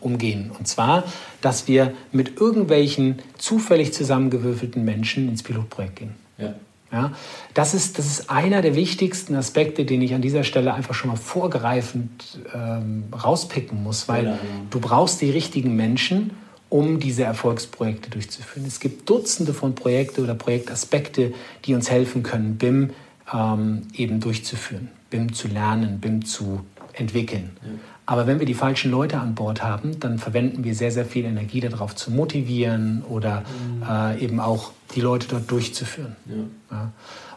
umgehen. 0.00 0.50
Und 0.58 0.66
zwar, 0.68 1.04
dass 1.40 1.68
wir 1.68 1.92
mit 2.12 2.40
irgendwelchen 2.40 3.20
zufällig 3.38 3.92
zusammengewürfelten 3.92 4.84
Menschen 4.84 5.28
ins 5.28 5.42
Pilotprojekt 5.42 5.96
gehen. 5.96 6.14
Ja. 6.38 6.54
Ja, 6.92 7.12
das, 7.54 7.72
ist, 7.72 7.98
das 7.98 8.06
ist 8.06 8.30
einer 8.30 8.62
der 8.62 8.74
wichtigsten 8.74 9.36
Aspekte, 9.36 9.84
den 9.84 10.02
ich 10.02 10.12
an 10.12 10.22
dieser 10.22 10.42
Stelle 10.42 10.74
einfach 10.74 10.92
schon 10.92 11.08
mal 11.08 11.16
vorgreifend 11.16 12.40
ähm, 12.52 13.04
rauspicken 13.12 13.80
muss, 13.80 14.08
weil 14.08 14.24
ja, 14.24 14.30
ja. 14.32 14.38
du 14.70 14.80
brauchst 14.80 15.20
die 15.20 15.30
richtigen 15.30 15.76
Menschen, 15.76 16.32
um 16.68 16.98
diese 16.98 17.22
Erfolgsprojekte 17.22 18.10
durchzuführen. 18.10 18.66
Es 18.66 18.80
gibt 18.80 19.08
Dutzende 19.08 19.54
von 19.54 19.76
Projekten 19.76 20.24
oder 20.24 20.34
Projektaspekte, 20.34 21.32
die 21.64 21.74
uns 21.74 21.90
helfen 21.90 22.24
können, 22.24 22.56
BIM 22.56 22.90
ähm, 23.32 23.82
eben 23.94 24.18
durchzuführen, 24.18 24.88
BIM 25.10 25.32
zu 25.32 25.46
lernen, 25.46 26.00
BIM 26.00 26.24
zu 26.24 26.60
entwickeln. 26.92 27.50
Ja. 27.62 27.70
Aber 28.06 28.26
wenn 28.26 28.40
wir 28.40 28.46
die 28.46 28.54
falschen 28.54 28.90
Leute 28.90 29.18
an 29.18 29.34
Bord 29.34 29.62
haben, 29.62 30.00
dann 30.00 30.18
verwenden 30.18 30.64
wir 30.64 30.74
sehr, 30.74 30.90
sehr 30.90 31.04
viel 31.04 31.24
Energie 31.24 31.60
darauf 31.60 31.94
zu 31.94 32.10
motivieren 32.10 33.02
oder 33.08 33.42
mhm. 33.42 33.82
äh, 33.88 34.24
eben 34.24 34.40
auch 34.40 34.72
die 34.94 35.00
Leute 35.00 35.28
dort 35.28 35.50
durchzuführen. 35.50 36.16
Ja. 36.26 36.76
Ja. 36.76 36.92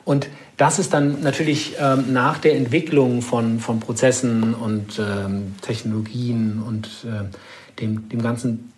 Und 0.06 0.28
das 0.58 0.80
ist 0.80 0.94
dann 0.94 1.22
natürlich 1.22 1.76
ähm, 1.80 2.12
nach 2.12 2.38
der 2.38 2.56
Entwicklung 2.56 3.22
von, 3.22 3.60
von 3.60 3.80
Prozessen 3.80 4.54
und 4.54 5.00
ähm, 5.00 5.56
Technologien 5.62 6.62
und 6.62 6.88
äh, 7.06 7.80
dem, 7.80 8.10
dem 8.10 8.22
Ganzen 8.22 8.74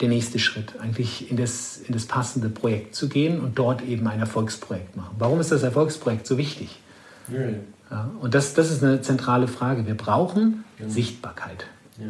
der 0.00 0.08
nächste 0.08 0.38
Schritt, 0.38 0.74
eigentlich 0.78 1.30
in 1.30 1.38
das, 1.38 1.78
in 1.78 1.94
das 1.94 2.06
passende 2.06 2.50
Projekt 2.50 2.94
zu 2.94 3.08
gehen 3.08 3.40
und 3.40 3.58
dort 3.58 3.82
eben 3.82 4.06
ein 4.06 4.20
Erfolgsprojekt 4.20 4.94
machen. 4.94 5.14
Warum 5.18 5.40
ist 5.40 5.50
das 5.50 5.62
Erfolgsprojekt 5.62 6.26
so 6.26 6.36
wichtig? 6.36 6.78
Ja. 7.28 7.38
Ja, 7.90 8.10
und 8.20 8.34
das, 8.34 8.54
das 8.54 8.70
ist 8.70 8.82
eine 8.82 9.00
zentrale 9.00 9.48
Frage. 9.48 9.86
Wir 9.86 9.96
brauchen 9.96 10.64
ja. 10.78 10.88
Sichtbarkeit. 10.88 11.66
Ja. 11.98 12.06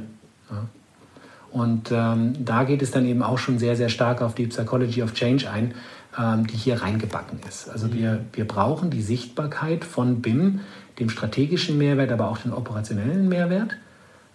Und 1.57 1.91
ähm, 1.91 2.45
da 2.45 2.65
geht 2.65 2.83
es 2.83 2.91
dann 2.91 3.07
eben 3.07 3.23
auch 3.23 3.39
schon 3.39 3.59
sehr, 3.59 3.77
sehr 3.77 3.89
stark 3.89 4.21
auf 4.21 4.35
die 4.35 4.47
Psychology 4.47 5.03
of 5.03 5.15
Change 5.15 5.49
ein, 5.49 5.75
ähm, 6.19 6.47
die 6.47 6.55
hier 6.55 6.83
reingebacken 6.83 7.41
ist. 7.49 7.71
Also 7.71 7.95
wir, 7.95 8.21
wir 8.35 8.47
brauchen 8.47 8.91
die 8.91 9.01
Sichtbarkeit 9.01 9.85
von 9.85 10.21
BIM, 10.21 10.61
dem 10.99 11.09
strategischen 11.09 11.79
Mehrwert, 11.79 12.13
aber 12.13 12.29
auch 12.29 12.37
den 12.37 12.53
operationellen 12.53 13.31
Mehrwert. 13.31 13.71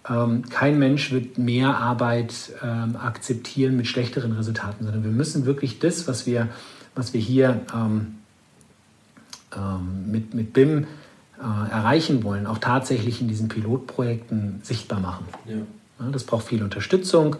Ähm, 0.09 0.43
kein 0.49 0.79
Mensch 0.79 1.11
wird 1.11 1.37
mehr 1.37 1.77
Arbeit 1.77 2.33
ähm, 2.63 2.95
akzeptieren 2.95 3.77
mit 3.77 3.85
schlechteren 3.85 4.31
Resultaten, 4.31 4.85
sondern 4.85 5.03
wir 5.03 5.11
müssen 5.11 5.45
wirklich 5.45 5.77
das, 5.77 6.07
was 6.07 6.25
wir, 6.25 6.49
was 6.95 7.13
wir 7.13 7.21
hier 7.21 7.61
ähm, 7.71 8.15
ähm, 9.55 10.11
mit, 10.11 10.33
mit 10.33 10.53
BIM 10.53 10.87
äh, 11.41 11.71
erreichen 11.71 12.23
wollen, 12.23 12.45
auch 12.47 12.59
tatsächlich 12.59 13.19
in 13.19 13.27
diesen 13.27 13.47
Pilotprojekten 13.47 14.61
sichtbar 14.63 14.99
machen. 14.99 15.25
Ja. 15.45 15.55
Ja, 16.01 16.11
das 16.11 16.23
braucht 16.23 16.47
viel 16.47 16.63
Unterstützung. 16.63 17.35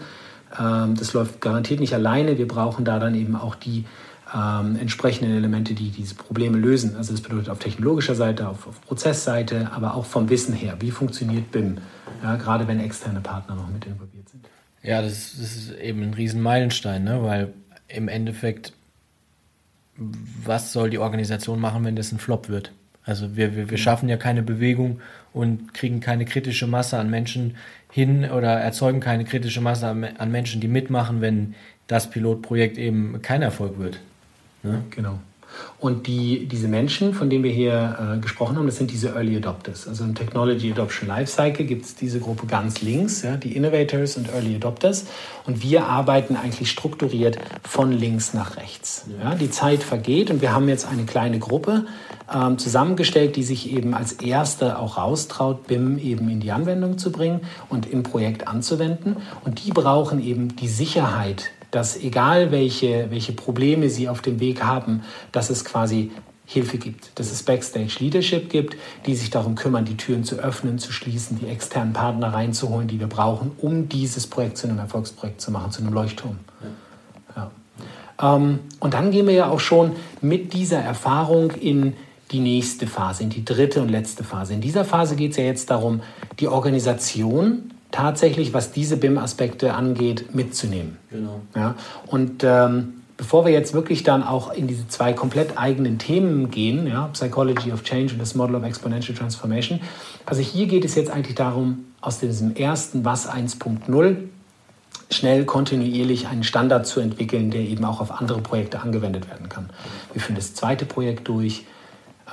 Ähm, 0.59 0.95
das 0.95 1.13
läuft 1.13 1.41
garantiert 1.41 1.79
nicht 1.79 1.93
alleine. 1.93 2.37
Wir 2.37 2.47
brauchen 2.47 2.85
da 2.85 2.99
dann 2.99 3.15
eben 3.15 3.35
auch 3.35 3.55
die 3.55 3.85
ähm, 4.33 4.75
entsprechenden 4.77 5.35
Elemente, 5.35 5.73
die 5.73 5.89
diese 5.89 6.15
Probleme 6.15 6.57
lösen. 6.57 6.95
Also 6.95 7.11
das 7.11 7.21
bedeutet 7.21 7.49
auf 7.49 7.59
technologischer 7.59 8.15
Seite, 8.15 8.47
auf, 8.47 8.67
auf 8.67 8.81
Prozessseite, 8.81 9.71
aber 9.73 9.95
auch 9.95 10.05
vom 10.05 10.29
Wissen 10.29 10.53
her. 10.53 10.77
Wie 10.79 10.91
funktioniert 10.91 11.51
BIM? 11.51 11.77
Ja, 12.23 12.35
gerade 12.35 12.67
wenn 12.67 12.79
externe 12.79 13.19
Partner 13.19 13.55
noch 13.55 13.69
mit 13.69 13.85
involviert 13.85 14.29
sind. 14.29 14.47
Ja, 14.83 15.01
das, 15.01 15.35
das 15.37 15.55
ist 15.55 15.71
eben 15.73 16.01
ein 16.01 16.13
Riesenmeilenstein, 16.13 17.03
ne? 17.03 17.23
weil 17.23 17.53
im 17.87 18.07
Endeffekt, 18.07 18.73
was 19.97 20.71
soll 20.71 20.89
die 20.89 20.97
Organisation 20.97 21.59
machen, 21.59 21.83
wenn 21.83 21.95
das 21.95 22.11
ein 22.11 22.19
Flop 22.19 22.47
wird? 22.49 22.71
Also 23.05 23.35
wir, 23.35 23.55
wir, 23.55 23.69
wir 23.69 23.77
schaffen 23.77 24.09
ja 24.09 24.17
keine 24.17 24.43
Bewegung 24.43 24.99
und 25.33 25.73
kriegen 25.73 25.99
keine 25.99 26.25
kritische 26.25 26.67
Masse 26.67 26.97
an 26.97 27.09
Menschen 27.09 27.55
hin 27.91 28.29
oder 28.29 28.59
erzeugen 28.59 28.99
keine 28.99 29.25
kritische 29.25 29.61
Masse 29.61 29.87
an 29.87 30.31
Menschen, 30.31 30.61
die 30.61 30.67
mitmachen, 30.67 31.21
wenn 31.21 31.55
das 31.87 32.09
Pilotprojekt 32.09 32.77
eben 32.77 33.21
kein 33.21 33.41
Erfolg 33.41 33.79
wird. 33.79 33.99
Ne? 34.63 34.83
Genau. 34.91 35.19
Und 35.79 36.05
die, 36.07 36.47
diese 36.47 36.67
Menschen, 36.67 37.13
von 37.13 37.29
denen 37.29 37.43
wir 37.43 37.51
hier 37.51 38.15
äh, 38.15 38.19
gesprochen 38.19 38.57
haben, 38.57 38.67
das 38.67 38.77
sind 38.77 38.91
diese 38.91 39.09
Early 39.09 39.37
Adopters. 39.37 39.87
Also 39.87 40.03
im 40.03 40.13
Technology 40.13 40.71
Adoption 40.71 41.07
Lifecycle 41.07 41.65
gibt 41.65 41.85
es 41.85 41.95
diese 41.95 42.19
Gruppe 42.19 42.45
ganz 42.45 42.81
links, 42.81 43.23
ja, 43.23 43.35
die 43.35 43.55
Innovators 43.55 44.17
und 44.17 44.31
Early 44.33 44.55
Adopters. 44.55 45.05
Und 45.45 45.63
wir 45.63 45.85
arbeiten 45.85 46.35
eigentlich 46.35 46.69
strukturiert 46.69 47.37
von 47.67 47.91
links 47.91 48.33
nach 48.33 48.57
rechts. 48.57 49.05
Ja, 49.23 49.35
die 49.35 49.49
Zeit 49.49 49.81
vergeht 49.81 50.29
und 50.29 50.41
wir 50.41 50.53
haben 50.53 50.69
jetzt 50.69 50.87
eine 50.87 51.05
kleine 51.05 51.39
Gruppe 51.39 51.85
ähm, 52.33 52.57
zusammengestellt, 52.57 53.35
die 53.35 53.43
sich 53.43 53.71
eben 53.71 53.93
als 53.93 54.13
erste 54.13 54.77
auch 54.77 54.97
raustraut, 54.97 55.67
BIM 55.67 55.97
eben 55.97 56.29
in 56.29 56.39
die 56.39 56.51
Anwendung 56.51 56.97
zu 56.97 57.11
bringen 57.11 57.41
und 57.69 57.91
im 57.91 58.03
Projekt 58.03 58.47
anzuwenden. 58.47 59.17
Und 59.43 59.65
die 59.65 59.71
brauchen 59.71 60.23
eben 60.23 60.55
die 60.55 60.67
Sicherheit 60.67 61.51
dass 61.71 61.97
egal 61.97 62.51
welche, 62.51 63.07
welche 63.09 63.33
Probleme 63.33 63.89
sie 63.89 64.09
auf 64.09 64.21
dem 64.21 64.39
Weg 64.39 64.63
haben, 64.63 65.03
dass 65.31 65.49
es 65.49 65.65
quasi 65.65 66.11
Hilfe 66.45 66.77
gibt, 66.77 67.17
dass 67.17 67.31
es 67.31 67.43
Backstage 67.43 67.95
Leadership 67.99 68.49
gibt, 68.49 68.75
die 69.05 69.15
sich 69.15 69.29
darum 69.29 69.55
kümmern, 69.55 69.85
die 69.85 69.95
Türen 69.95 70.25
zu 70.25 70.35
öffnen, 70.35 70.79
zu 70.79 70.91
schließen, 70.91 71.39
die 71.39 71.47
externen 71.47 71.93
Partner 71.93 72.33
reinzuholen, 72.33 72.89
die 72.89 72.99
wir 72.99 73.07
brauchen, 73.07 73.51
um 73.57 73.87
dieses 73.87 74.27
Projekt 74.27 74.57
zu 74.57 74.67
einem 74.67 74.79
Erfolgsprojekt 74.79 75.39
zu 75.39 75.49
machen, 75.51 75.71
zu 75.71 75.81
einem 75.81 75.93
Leuchtturm. 75.93 76.39
Ja. 77.35 77.51
Ähm, 78.21 78.59
und 78.81 78.93
dann 78.93 79.11
gehen 79.11 79.27
wir 79.27 79.33
ja 79.33 79.49
auch 79.49 79.61
schon 79.61 79.93
mit 80.19 80.51
dieser 80.51 80.79
Erfahrung 80.79 81.51
in 81.51 81.93
die 82.31 82.39
nächste 82.39 82.85
Phase, 82.87 83.23
in 83.23 83.29
die 83.29 83.45
dritte 83.45 83.81
und 83.81 83.89
letzte 83.89 84.23
Phase. 84.25 84.53
In 84.53 84.61
dieser 84.61 84.83
Phase 84.83 85.15
geht 85.15 85.31
es 85.31 85.37
ja 85.37 85.43
jetzt 85.43 85.69
darum, 85.69 86.01
die 86.39 86.47
Organisation 86.47 87.71
tatsächlich, 87.91 88.53
was 88.53 88.71
diese 88.71 88.97
BIM-Aspekte 88.97 89.73
angeht, 89.73 90.33
mitzunehmen. 90.33 90.97
Genau. 91.09 91.41
Ja? 91.55 91.75
Und 92.07 92.43
ähm, 92.43 93.01
bevor 93.17 93.45
wir 93.45 93.51
jetzt 93.51 93.73
wirklich 93.73 94.03
dann 94.03 94.23
auch 94.23 94.51
in 94.53 94.67
diese 94.67 94.87
zwei 94.87 95.13
komplett 95.13 95.57
eigenen 95.57 95.99
Themen 95.99 96.49
gehen, 96.49 96.87
ja, 96.87 97.07
Psychology 97.13 97.71
of 97.71 97.83
Change 97.83 98.13
und 98.13 98.19
das 98.19 98.33
Model 98.33 98.55
of 98.55 98.63
Exponential 98.63 99.15
Transformation, 99.15 99.79
also 100.25 100.41
hier 100.41 100.65
geht 100.67 100.85
es 100.85 100.95
jetzt 100.95 101.11
eigentlich 101.11 101.35
darum, 101.35 101.85
aus 102.01 102.19
diesem 102.19 102.55
ersten 102.55 103.05
Was 103.05 103.29
1.0 103.29 104.15
schnell 105.11 105.45
kontinuierlich 105.45 106.27
einen 106.27 106.43
Standard 106.43 106.87
zu 106.87 106.99
entwickeln, 106.99 107.51
der 107.51 107.61
eben 107.61 107.85
auch 107.85 108.01
auf 108.01 108.19
andere 108.19 108.41
Projekte 108.41 108.81
angewendet 108.81 109.29
werden 109.29 109.49
kann. 109.49 109.69
Wir 110.13 110.21
führen 110.21 110.35
das 110.35 110.53
zweite 110.55 110.85
Projekt 110.85 111.27
durch. 111.27 111.65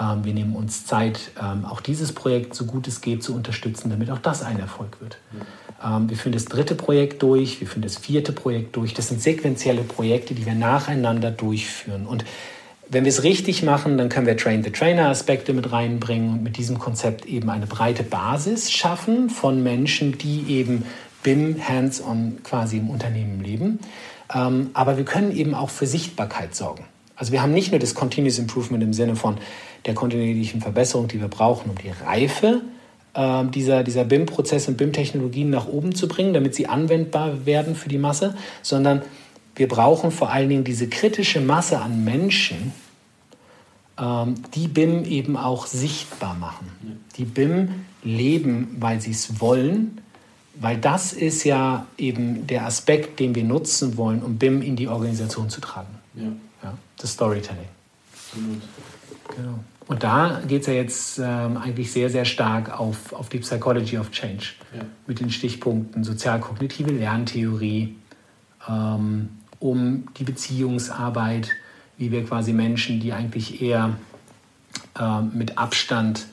Ähm, 0.01 0.25
wir 0.25 0.35
nehmen 0.35 0.55
uns 0.55 0.87
Zeit, 0.87 1.31
ähm, 1.41 1.65
auch 1.65 1.81
dieses 1.81 2.13
Projekt 2.13 2.55
so 2.55 2.65
gut 2.65 2.87
es 2.89 3.01
geht 3.01 3.23
zu 3.23 3.35
unterstützen, 3.35 3.91
damit 3.91 4.11
auch 4.11 4.19
das 4.19 4.43
ein 4.43 4.59
Erfolg 4.59 5.01
wird. 5.01 5.19
Ähm, 5.85 6.09
wir 6.09 6.17
führen 6.17 6.33
das 6.33 6.45
dritte 6.45 6.75
Projekt 6.75 7.23
durch, 7.23 7.61
wir 7.61 7.67
führen 7.67 7.83
das 7.83 7.97
vierte 7.97 8.33
Projekt 8.33 8.77
durch. 8.77 8.95
Das 8.95 9.09
sind 9.09 9.21
sequentielle 9.21 9.83
Projekte, 9.83 10.35
die 10.35 10.47
wir 10.47 10.55
nacheinander 10.55 11.31
durchführen. 11.31 12.07
Und 12.07 12.25
wenn 12.91 13.05
wir 13.05 13.11
es 13.11 13.23
richtig 13.23 13.63
machen, 13.63 13.99
dann 13.99 14.09
können 14.09 14.27
wir 14.27 14.37
Train-the-Trainer-Aspekte 14.37 15.53
mit 15.53 15.73
reinbringen 15.73 16.33
und 16.33 16.43
mit 16.43 16.57
diesem 16.57 16.79
Konzept 16.79 17.27
eben 17.27 17.51
eine 17.51 17.67
breite 17.67 18.03
Basis 18.03 18.71
schaffen 18.71 19.29
von 19.29 19.63
Menschen, 19.63 20.17
die 20.17 20.45
eben 20.49 20.85
BIM 21.23 21.57
hands-on 21.69 22.39
quasi 22.45 22.79
im 22.79 22.89
Unternehmen 22.89 23.43
leben. 23.43 23.81
aber 24.29 24.97
wir 24.97 25.05
können 25.05 25.37
eben 25.37 25.55
auch 25.55 25.69
für 25.69 25.87
Sichtbarkeit 25.87 26.55
sorgen. 26.55 26.85
Also 27.19 27.33
wir 27.33 27.43
haben 27.43 27.53
nicht 27.53 27.73
nur 27.73 27.81
das 27.81 27.95
Continuous 27.95 28.39
Improvement 28.39 28.83
im 28.83 28.93
Sinne 28.93 29.17
von 29.17 29.37
der 29.87 29.95
kontinuierlichen 29.95 30.61
Verbesserung, 30.61 31.09
die 31.09 31.21
wir 31.21 31.29
brauchen, 31.29 31.71
um 31.71 31.77
die 31.77 31.91
Reife 31.91 32.63
äh, 33.15 33.45
dieser, 33.47 33.83
dieser 33.83 34.05
BIM-Prozesse 34.05 34.71
und 34.71 34.77
BIM-Technologien 34.77 35.51
nach 35.51 35.67
oben 35.67 35.95
zu 35.95 36.07
bringen, 36.07 36.33
damit 36.33 36.55
sie 36.55 36.69
anwendbar 36.69 37.45
werden 37.45 37.75
für 37.75 37.89
die 37.89 37.99
Masse, 37.99 38.37
sondern 38.63 39.03
wir 39.57 39.67
brauchen 39.67 40.13
vor 40.13 40.31
allen 40.31 40.49
Dingen 40.49 40.63
diese 40.63 40.89
kritische 40.89 41.41
Masse 41.41 41.81
an 41.81 42.05
Menschen, 42.05 42.73
ähm, 44.01 44.37
die 44.55 44.69
BIM 44.69 45.05
eben 45.05 45.37
auch 45.37 45.67
sichtbar 45.67 46.37
machen. 46.37 46.71
Die 47.17 47.25
BIM 47.25 47.85
leben, 48.05 48.77
weil 48.79 49.01
sie 49.01 49.11
es 49.11 49.41
wollen, 49.41 50.01
weil 50.55 50.77
das 50.77 51.13
ist 51.13 51.43
ja 51.43 51.87
eben 51.99 52.47
der 52.47 52.65
Aspekt, 52.65 53.19
den 53.19 53.35
wir 53.35 53.43
nutzen 53.43 53.97
wollen, 53.97 54.23
um 54.23 54.39
BIM 54.39 54.63
in 54.63 54.77
die 54.77 54.87
Organisation 54.87 55.51
zu 55.51 55.61
tragen. 55.61 55.99
Ja. 56.15 56.29
Das 56.99 57.13
Storytelling. 57.13 57.69
Absolut. 58.13 58.63
Genau. 59.37 59.59
Und 59.87 60.03
da 60.03 60.43
geht 60.47 60.63
es 60.63 60.67
ja 60.67 60.75
jetzt 60.75 61.19
ähm, 61.19 61.57
eigentlich 61.57 61.91
sehr, 61.91 62.11
sehr 62.11 62.27
stark 62.27 62.79
auf, 62.79 63.13
auf 63.15 63.31
die 63.31 63.39
Psychology 63.39 63.97
of 63.97 64.11
Change 64.11 64.45
ja. 64.75 64.83
mit 65.07 65.21
den 65.21 65.31
Stichpunkten 65.31 66.05
sozialkognitive 66.05 66.91
Lerntheorie, 66.91 67.97
ähm, 68.69 69.31
um 69.61 70.09
die 70.19 70.25
Beziehungsarbeit, 70.25 71.49
wie 71.97 72.13
wir 72.13 72.25
quasi 72.25 72.53
Menschen, 72.53 73.01
die 73.01 73.15
eigentlich 73.15 73.63
eher 73.63 73.97
äh, 74.99 75.23
mit 75.23 75.57
Abstand 75.57 76.27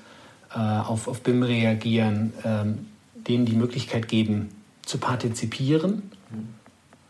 äh, 0.53 0.59
auf, 0.59 1.07
auf 1.07 1.21
BIM 1.21 1.41
reagieren, 1.43 2.33
ähm, 2.43 2.87
denen 3.15 3.45
die 3.45 3.55
Möglichkeit 3.55 4.09
geben, 4.09 4.49
zu 4.85 4.97
partizipieren 4.97 6.11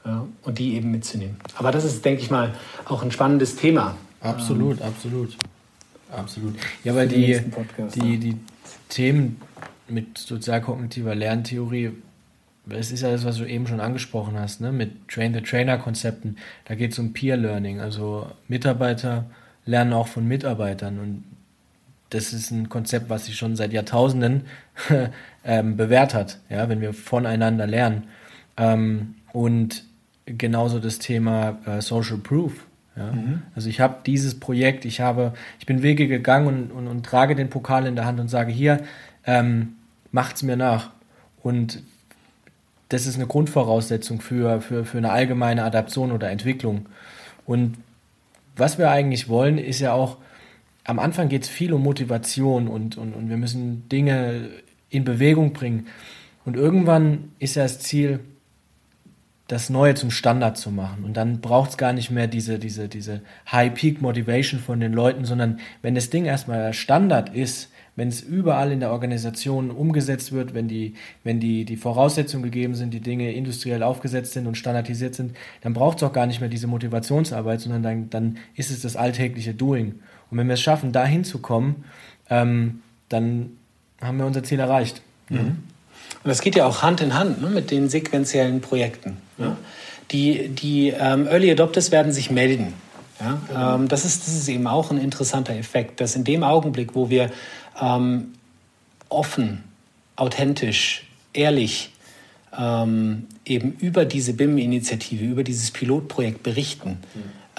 ja, 0.05 0.27
und 0.43 0.59
die 0.59 0.75
eben 0.75 0.91
mitzunehmen. 0.91 1.37
Aber 1.55 1.71
das 1.71 1.83
ist, 1.83 2.05
denke 2.05 2.21
ich 2.21 2.29
mal, 2.29 2.53
auch 2.85 3.03
ein 3.03 3.11
spannendes 3.11 3.55
Thema. 3.55 3.95
Absolut, 4.21 4.79
ähm, 4.79 4.87
absolut. 4.87 5.37
Absolut. 6.11 6.55
Ja, 6.83 6.95
weil 6.95 7.07
die, 7.07 7.39
Podcast, 7.51 7.95
die, 7.95 8.17
die 8.17 8.37
Themen 8.89 9.41
mit 9.87 10.17
sozialkognitiver 10.17 11.15
Lerntheorie, 11.15 11.91
es 12.69 12.91
ist 12.91 13.01
ja 13.01 13.11
das, 13.11 13.25
was 13.25 13.37
du 13.37 13.45
eben 13.45 13.67
schon 13.67 13.79
angesprochen 13.79 14.39
hast, 14.39 14.61
ne? 14.61 14.71
mit 14.71 15.07
Train-the-Trainer-Konzepten. 15.09 16.37
Da 16.65 16.75
geht 16.75 16.93
es 16.93 16.99
um 16.99 17.13
Peer-Learning, 17.13 17.79
also 17.79 18.27
Mitarbeiter 18.47 19.25
lernen 19.65 19.93
auch 19.93 20.07
von 20.07 20.27
Mitarbeitern 20.27 20.99
und 20.99 21.23
das 22.11 22.33
ist 22.33 22.51
ein 22.51 22.69
Konzept, 22.69 23.09
was 23.09 23.25
sich 23.25 23.35
schon 23.35 23.55
seit 23.55 23.73
Jahrtausenden 23.73 24.45
ähm, 25.43 25.75
bewährt 25.75 26.13
hat, 26.13 26.39
ja, 26.49 26.69
wenn 26.69 26.79
wir 26.79 26.93
voneinander 26.93 27.65
lernen. 27.65 28.05
Ähm, 28.57 29.15
und 29.33 29.83
genauso 30.25 30.79
das 30.79 30.99
Thema 30.99 31.57
äh, 31.65 31.81
Social 31.81 32.17
Proof. 32.17 32.65
Ja? 32.95 33.11
Mhm. 33.11 33.43
Also 33.55 33.69
ich 33.69 33.79
habe 33.79 33.97
dieses 34.05 34.39
Projekt, 34.39 34.85
ich 34.85 35.01
habe, 35.01 35.33
ich 35.59 35.65
bin 35.65 35.83
Wege 35.83 36.07
gegangen 36.07 36.47
und, 36.47 36.71
und, 36.71 36.88
und 36.88 37.05
trage 37.05 37.35
den 37.35 37.49
Pokal 37.49 37.85
in 37.85 37.95
der 37.95 38.05
Hand 38.05 38.19
und 38.19 38.29
sage 38.29 38.51
hier, 38.51 38.81
ähm, 39.25 39.75
macht's 40.11 40.43
mir 40.43 40.57
nach. 40.57 40.91
Und 41.43 41.83
das 42.89 43.05
ist 43.05 43.15
eine 43.15 43.27
Grundvoraussetzung 43.27 44.21
für, 44.21 44.61
für, 44.61 44.85
für 44.85 44.97
eine 44.97 45.11
allgemeine 45.11 45.63
Adaption 45.63 46.11
oder 46.11 46.29
Entwicklung. 46.29 46.88
Und 47.45 47.77
was 48.55 48.77
wir 48.77 48.89
eigentlich 48.89 49.27
wollen, 49.27 49.57
ist 49.57 49.79
ja 49.79 49.93
auch, 49.93 50.17
am 50.85 50.99
Anfang 50.99 51.29
geht 51.29 51.43
es 51.43 51.49
viel 51.49 51.73
um 51.73 51.83
Motivation 51.83 52.67
und, 52.67 52.97
und, 52.97 53.13
und 53.13 53.29
wir 53.29 53.38
müssen 53.38 53.89
Dinge 53.89 54.49
in 54.89 55.03
Bewegung 55.03 55.51
bringen. 55.53 55.88
Und 56.45 56.55
irgendwann 56.55 57.31
ist 57.39 57.55
ja 57.55 57.63
das 57.63 57.79
Ziel, 57.79 58.19
das 59.47 59.69
Neue 59.69 59.93
zum 59.93 60.10
Standard 60.10 60.58
zu 60.58 60.71
machen. 60.71 61.03
Und 61.03 61.15
dann 61.15 61.39
braucht 61.39 61.71
es 61.71 61.77
gar 61.77 61.93
nicht 61.93 62.10
mehr 62.10 62.27
diese, 62.27 62.58
diese, 62.58 62.88
diese 62.88 63.21
High-Peak-Motivation 63.51 64.60
von 64.60 64.79
den 64.79 64.91
Leuten, 64.91 65.25
sondern 65.25 65.60
wenn 65.81 65.93
das 65.93 66.10
Ding 66.10 66.25
erstmal 66.25 66.73
Standard 66.73 67.36
ist, 67.36 67.69
wenn 67.95 68.10
es 68.10 68.21
überall 68.21 68.71
in 68.71 68.81
der 68.81 68.91
Organisation 68.91 69.71
umgesetzt 69.71 70.31
wird, 70.31 70.53
wenn 70.53 70.67
die, 70.67 70.95
wenn 71.23 71.39
die, 71.39 71.63
die 71.63 71.77
Voraussetzungen 71.77 72.43
gegeben 72.43 72.75
sind, 72.75 72.93
die 72.93 72.99
Dinge 72.99 73.31
industriell 73.31 73.84
aufgesetzt 73.84 74.34
sind 74.34 74.47
und 74.47 74.55
standardisiert 74.55 75.15
sind, 75.15 75.36
dann 75.62 75.73
braucht 75.73 75.97
es 75.97 76.03
auch 76.03 76.12
gar 76.12 76.25
nicht 76.25 76.41
mehr 76.41 76.49
diese 76.49 76.67
Motivationsarbeit, 76.67 77.62
sondern 77.62 77.84
dann, 77.84 78.10
dann 78.10 78.38
ist 78.55 78.71
es 78.71 78.81
das 78.81 78.95
alltägliche 78.97 79.53
Doing. 79.53 79.99
Und 80.29 80.38
wenn 80.38 80.47
wir 80.47 80.55
es 80.55 80.62
schaffen, 80.62 80.91
da 80.91 81.05
hinzukommen, 81.05 81.86
ähm, 82.29 82.81
dann 83.08 83.51
haben 84.01 84.17
wir 84.17 84.25
unser 84.25 84.43
Ziel 84.43 84.60
erreicht. 84.60 85.01
Mhm. 85.29 85.63
Und 86.23 86.29
das 86.29 86.41
geht 86.41 86.55
ja 86.55 86.65
auch 86.65 86.81
Hand 86.81 87.01
in 87.01 87.13
Hand 87.13 87.41
ne, 87.41 87.49
mit 87.49 87.71
den 87.71 87.89
sequenziellen 87.89 88.61
Projekten. 88.61 89.17
Ja? 89.37 89.57
Die, 90.11 90.49
die 90.49 90.89
ähm, 90.89 91.27
Early 91.27 91.51
Adopters 91.51 91.91
werden 91.91 92.11
sich 92.11 92.31
melden. 92.31 92.73
Ja? 93.19 93.39
Genau. 93.47 93.75
Ähm, 93.75 93.87
das, 93.87 94.05
ist, 94.05 94.27
das 94.27 94.33
ist 94.33 94.47
eben 94.47 94.67
auch 94.67 94.91
ein 94.91 94.97
interessanter 94.97 95.55
Effekt, 95.55 96.01
dass 96.01 96.15
in 96.15 96.23
dem 96.23 96.43
Augenblick, 96.43 96.95
wo 96.95 97.09
wir 97.09 97.31
ähm, 97.79 98.33
offen, 99.09 99.63
authentisch, 100.15 101.05
ehrlich 101.33 101.91
ähm, 102.57 103.27
eben 103.45 103.73
über 103.73 104.05
diese 104.05 104.33
BIM-Initiative, 104.33 105.23
über 105.23 105.43
dieses 105.43 105.71
Pilotprojekt 105.71 106.41
berichten, 106.41 106.99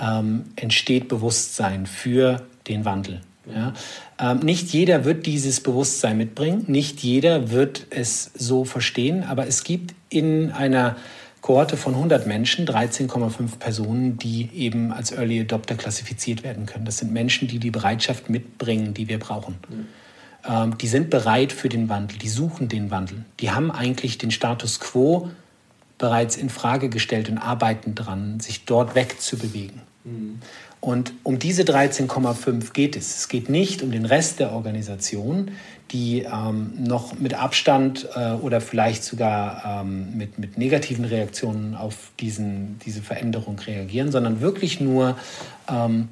mhm. 0.01 0.45
entsteht 0.57 1.09
Bewusstsein 1.09 1.87
für 1.87 2.43
den 2.69 2.85
Wandel. 2.85 3.21
Ja? 3.55 3.73
Ähm, 4.19 4.41
nicht 4.41 4.73
jeder 4.73 5.05
wird 5.05 5.27
dieses 5.27 5.61
Bewusstsein 5.61 6.17
mitbringen, 6.19 6.65
nicht 6.67 7.01
jeder 7.01 7.51
wird 7.51 7.87
es 7.91 8.31
so 8.35 8.65
verstehen, 8.65 9.23
aber 9.25 9.47
es 9.47 9.65
gibt 9.65 9.95
in 10.09 10.51
einer 10.53 10.97
Kohorte 11.41 11.77
von 11.77 11.95
100 11.95 12.27
Menschen 12.27 12.67
13,5 12.67 13.59
Personen, 13.59 14.19
die 14.19 14.51
eben 14.53 14.93
als 14.93 15.13
Early 15.13 15.41
Adopter 15.41 15.77
klassifiziert 15.77 16.43
werden 16.43 16.67
können. 16.67 16.85
Das 16.85 16.99
sind 16.99 17.13
Menschen, 17.13 17.47
die 17.47 17.61
die 17.61 17.71
Bereitschaft 17.71 18.29
mitbringen, 18.29 18.95
die 18.95 19.07
wir 19.07 19.21
brauchen. 19.21 19.57
Mhm. 19.69 19.87
Ähm, 20.49 20.79
die 20.79 20.89
sind 20.89 21.11
bereit 21.11 21.53
für 21.53 21.69
den 21.69 21.89
Wandel, 21.89 22.19
die 22.19 22.29
suchen 22.29 22.69
den 22.69 22.91
Wandel. 22.91 23.25
Die 23.39 23.53
haben 23.53 23.71
eigentlich 23.71 24.19
den 24.19 24.33
Status 24.33 24.81
quo 24.81 25.31
bereits 25.99 26.37
in 26.37 26.51
Frage 26.51 26.89
gestellt 26.89 27.29
und 27.29 27.39
arbeiten 27.39 27.95
dran, 27.95 28.41
sich 28.41 28.65
dort 28.65 28.95
wegzubewegen. 28.95 29.83
Mhm. 30.05 30.41
Und 30.87 31.15
um 31.25 31.41
diese 31.41 31.65
13,5 31.65 32.73
geht 32.73 32.95
es. 32.95 33.17
Es 33.17 33.29
geht 33.29 33.49
nicht 33.49 33.83
um 33.83 33.91
den 33.91 34.05
Rest 34.05 34.39
der 34.39 34.53
Organisation, 34.53 35.51
die 35.91 36.21
ähm, 36.21 36.75
noch 36.79 37.19
mit 37.19 37.35
Abstand 37.35 38.09
äh, 38.15 38.35
oder 38.35 38.61
vielleicht 38.61 39.03
sogar 39.03 39.83
ähm, 39.83 40.17
mit, 40.17 40.39
mit 40.39 40.59
negativen 40.59 41.05
Reaktionen 41.05 41.75
auf 41.75 42.13
diesen, 42.21 42.79
diese 42.87 43.03
Veränderung 43.03 43.59
reagieren, 43.59 44.13
sondern 44.13 44.41
wirklich 44.41 44.81
nur 44.81 45.19
ähm, 45.69 46.07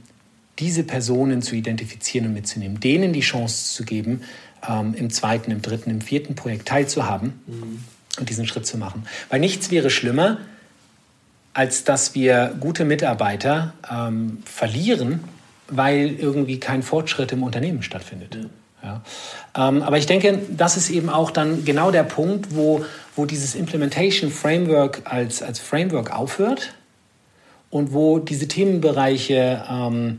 diese 0.58 0.82
Personen 0.82 1.40
zu 1.40 1.54
identifizieren 1.54 2.26
und 2.26 2.34
mitzunehmen, 2.34 2.80
denen 2.80 3.12
die 3.12 3.20
Chance 3.20 3.74
zu 3.74 3.84
geben, 3.84 4.22
ähm, 4.68 4.92
im 4.94 5.08
zweiten, 5.10 5.52
im 5.52 5.62
dritten, 5.62 5.90
im 5.90 6.00
vierten 6.00 6.34
Projekt 6.34 6.66
teilzuhaben 6.66 7.34
mhm. 7.46 7.84
und 8.18 8.28
diesen 8.28 8.44
Schritt 8.44 8.66
zu 8.66 8.76
machen. 8.76 9.04
Weil 9.30 9.38
nichts 9.38 9.70
wäre 9.70 9.88
schlimmer, 9.88 10.38
als 11.54 11.84
dass 11.84 12.14
wir 12.14 12.54
gute 12.60 12.84
Mitarbeiter 12.84 13.72
ähm, 13.90 14.42
verlieren, 14.44 15.20
weil 15.68 16.16
irgendwie 16.18 16.60
kein 16.60 16.82
Fortschritt 16.82 17.32
im 17.32 17.42
Unternehmen 17.42 17.82
stattfindet. 17.82 18.36
Ja. 18.82 19.00
Ähm, 19.56 19.82
aber 19.82 19.96
ich 19.96 20.06
denke, 20.06 20.40
das 20.50 20.76
ist 20.76 20.90
eben 20.90 21.08
auch 21.08 21.30
dann 21.30 21.64
genau 21.64 21.90
der 21.90 22.02
Punkt, 22.02 22.54
wo, 22.54 22.84
wo 23.16 23.24
dieses 23.24 23.54
Implementation 23.54 24.30
Framework 24.30 25.02
als, 25.04 25.42
als 25.42 25.58
Framework 25.58 26.14
aufhört 26.14 26.74
und 27.70 27.94
wo 27.94 28.18
diese 28.18 28.46
Themenbereiche 28.46 29.64
ähm, 29.70 30.18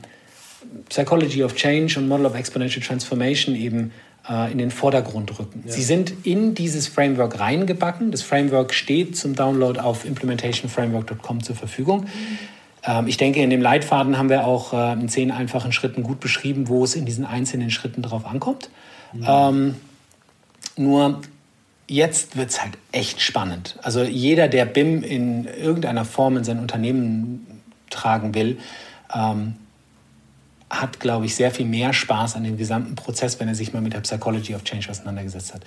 Psychology 0.89 1.43
of 1.43 1.55
Change 1.55 1.99
und 1.99 2.07
Model 2.07 2.25
of 2.25 2.35
Exponential 2.35 2.83
Transformation 2.83 3.55
eben 3.55 3.91
äh, 4.29 4.51
in 4.51 4.57
den 4.57 4.71
Vordergrund 4.71 5.37
rücken. 5.39 5.63
Ja. 5.65 5.71
Sie 5.71 5.83
sind 5.83 6.25
in 6.25 6.55
dieses 6.55 6.87
Framework 6.87 7.39
reingebacken. 7.39 8.11
Das 8.11 8.21
Framework 8.21 8.73
steht 8.73 9.17
zum 9.17 9.35
Download 9.35 9.79
auf 9.79 10.05
implementationframework.com 10.05 11.43
zur 11.43 11.55
Verfügung. 11.55 12.05
Ähm, 12.83 13.07
ich 13.07 13.17
denke, 13.17 13.41
in 13.41 13.49
dem 13.49 13.61
Leitfaden 13.61 14.17
haben 14.17 14.29
wir 14.29 14.45
auch 14.45 14.73
äh, 14.73 14.93
in 14.93 15.09
zehn 15.09 15.31
einfachen 15.31 15.71
Schritten 15.71 16.03
gut 16.03 16.19
beschrieben, 16.19 16.67
wo 16.67 16.83
es 16.83 16.95
in 16.95 17.05
diesen 17.05 17.25
einzelnen 17.25 17.71
Schritten 17.71 18.01
drauf 18.01 18.25
ankommt. 18.25 18.69
Mhm. 19.13 19.25
Ähm, 19.27 19.75
nur 20.77 21.21
jetzt 21.87 22.35
wird 22.35 22.49
es 22.49 22.61
halt 22.61 22.77
echt 22.91 23.21
spannend. 23.21 23.77
Also 23.81 24.03
jeder, 24.03 24.47
der 24.47 24.65
BIM 24.65 25.03
in 25.03 25.45
irgendeiner 25.45 26.05
Form 26.05 26.37
in 26.37 26.43
sein 26.43 26.59
Unternehmen 26.59 27.61
tragen 27.89 28.33
will, 28.33 28.57
ähm, 29.13 29.55
hat, 30.81 30.99
glaube 30.99 31.25
ich, 31.25 31.35
sehr 31.35 31.51
viel 31.51 31.65
mehr 31.65 31.93
Spaß 31.93 32.35
an 32.35 32.43
dem 32.43 32.57
gesamten 32.57 32.95
Prozess, 32.95 33.39
wenn 33.39 33.47
er 33.47 33.55
sich 33.55 33.73
mal 33.73 33.81
mit 33.81 33.93
der 33.93 34.01
Psychology 34.01 34.55
of 34.55 34.63
Change 34.63 34.89
auseinandergesetzt 34.89 35.53
hat. 35.53 35.61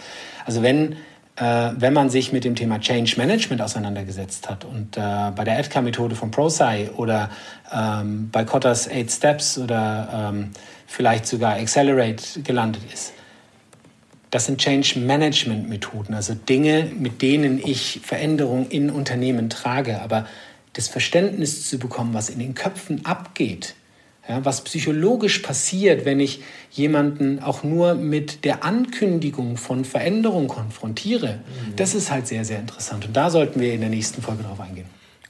Also 0.45 0.63
wenn, 0.63 0.93
äh, 1.37 1.71
wenn 1.77 1.93
man 1.93 2.11
sich 2.11 2.33
mit 2.33 2.45
dem 2.45 2.55
Thema 2.55 2.81
Change 2.81 3.15
Management 3.17 3.63
auseinandergesetzt 3.63 4.49
hat 4.49 4.65
und 4.65 4.97
äh, 4.97 5.01
bei 5.35 5.45
der 5.45 5.59
EDCA-Methode 5.59 6.15
von 6.15 6.31
ProSci 6.31 6.91
oder 6.97 7.31
ähm, 7.73 8.31
bei 8.31 8.45
Kottas 8.45 8.89
Eight 8.89 9.11
Steps 9.11 9.59
oder 9.59 10.31
ähm, 10.33 10.51
vielleicht 10.87 11.27
sogar 11.27 11.57
Accelerate 11.57 12.43
gelandet 12.43 12.83
ist, 12.93 13.13
das 14.31 14.47
sind 14.47 14.59
Change 14.59 14.99
Management 14.99 15.69
Methoden, 15.69 16.15
also 16.15 16.35
Dinge, 16.35 16.91
mit 16.99 17.23
denen 17.23 17.59
ich 17.65 18.01
Veränderungen 18.03 18.69
in 18.69 18.91
Unternehmen 18.91 19.49
trage. 19.49 20.03
Aber 20.03 20.27
das 20.75 20.89
Verständnis 20.89 21.69
zu 21.69 21.79
bekommen, 21.79 22.13
was 22.13 22.29
in 22.29 22.39
den 22.39 22.55
Köpfen 22.55 23.05
abgeht, 23.07 23.75
ja, 24.29 24.45
was 24.45 24.63
psychologisch 24.63 25.39
passiert, 25.39 26.05
wenn 26.05 26.21
ich 26.21 26.43
jemanden 26.71 27.39
auch 27.39 27.65
nur 27.65 27.95
mit 27.95 28.45
der 28.45 28.63
Ankündigung 28.65 29.57
von 29.57 29.85
Veränderung 29.85 30.49
konfrontiere, 30.49 31.39
mhm. 31.39 31.77
das 31.77 31.95
ist 31.95 32.11
halt 32.11 32.27
sehr, 32.27 32.45
sehr 32.45 32.59
interessant. 32.59 33.07
Und 33.07 33.17
da 33.17 33.31
sollten 33.31 33.61
wir 33.61 33.73
in 33.73 33.81
der 33.81 33.91
nächsten 33.91 34.21
Folge 34.21 34.43
drauf 34.43 34.61
eingehen. 34.61 34.87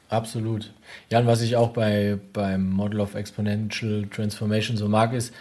Absolut. 0.09 0.73
Ja, 1.11 1.21
und 1.21 1.27
was 1.27 1.43
ich 1.43 1.57
auch 1.57 1.69
bei, 1.69 2.19
beim 2.33 2.71
Model 2.71 3.01
of 3.01 3.15
Exponential 3.15 4.07
Transformation 4.11 4.77
so 4.77 4.89
mag, 4.89 5.13
ist 5.13 5.33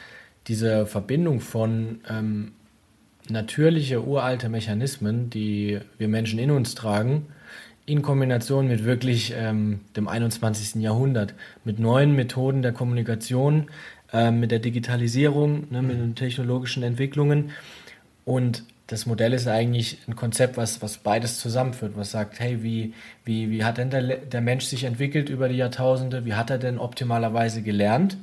diese 0.47 0.85
Verbindung 0.85 1.39
von 1.39 2.01
ähm, 2.09 2.51
natürliche, 3.29 4.05
uralte 4.05 4.49
Mechanismen, 4.49 5.29
die 5.29 5.79
wir 5.97 6.07
Menschen 6.07 6.37
in 6.39 6.51
uns 6.51 6.75
tragen, 6.75 7.27
in 7.87 8.01
Kombination 8.01 8.67
mit 8.67 8.83
wirklich 8.83 9.33
ähm, 9.35 9.79
dem 9.95 10.07
21. 10.07 10.81
Jahrhundert, 10.81 11.33
mit 11.63 11.79
neuen 11.79 12.15
Methoden 12.15 12.61
der 12.61 12.73
Kommunikation, 12.73 13.69
äh, 14.11 14.29
mit 14.29 14.51
der 14.51 14.59
Digitalisierung, 14.59 15.67
ne, 15.71 15.81
mit 15.81 15.97
den 15.97 16.13
technologischen 16.13 16.83
Entwicklungen. 16.83 17.51
Und 18.25 18.65
das 18.87 19.05
Modell 19.05 19.31
ist 19.33 19.47
eigentlich 19.47 19.99
ein 20.05 20.17
Konzept, 20.17 20.57
was, 20.57 20.81
was 20.81 20.97
beides 20.97 21.39
zusammenführt, 21.39 21.93
was 21.95 22.11
sagt, 22.11 22.41
hey, 22.41 22.61
wie, 22.61 22.93
wie, 23.23 23.49
wie 23.49 23.63
hat 23.63 23.77
denn 23.77 23.89
der, 23.89 24.17
der 24.17 24.41
Mensch 24.41 24.65
sich 24.65 24.83
entwickelt 24.83 25.29
über 25.29 25.47
die 25.47 25.55
Jahrtausende, 25.55 26.25
wie 26.25 26.33
hat 26.33 26.49
er 26.49 26.57
denn 26.57 26.79
optimalerweise 26.79 27.61
gelernt 27.61 28.17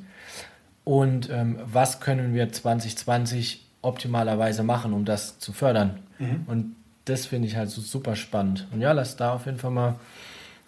und 0.83 1.29
ähm, 1.31 1.57
was 1.65 2.01
können 2.01 2.35
wir 2.35 2.51
2020 2.51 3.65
optimalerweise 3.81 4.61
machen, 4.61 4.93
um 4.93 5.05
das 5.05 5.39
zu 5.39 5.53
fördern. 5.53 5.99
Mhm. 6.19 6.43
Und 6.45 6.75
das 7.05 7.27
finde 7.27 7.47
ich 7.47 7.55
halt 7.55 7.69
so 7.69 7.81
super 7.81 8.15
spannend. 8.15 8.67
Und 8.73 8.81
ja, 8.81 8.91
lass 8.91 9.15
da 9.15 9.33
auf 9.33 9.45
jeden 9.45 9.59
Fall 9.59 9.71
mal 9.71 9.95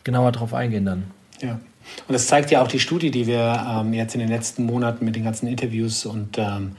genauer 0.03 0.31
drauf 0.31 0.53
eingehen 0.53 0.85
dann. 0.85 1.11
Ja. 1.41 1.59
Und 2.07 2.13
das 2.13 2.27
zeigt 2.27 2.51
ja 2.51 2.61
auch 2.61 2.67
die 2.67 2.79
Studie, 2.79 3.11
die 3.11 3.27
wir 3.27 3.65
ähm, 3.69 3.93
jetzt 3.93 4.13
in 4.13 4.19
den 4.19 4.29
letzten 4.29 4.65
Monaten 4.65 5.05
mit 5.05 5.15
den 5.15 5.23
ganzen 5.23 5.47
Interviews 5.47 6.05
und 6.05 6.37
ähm, 6.37 6.75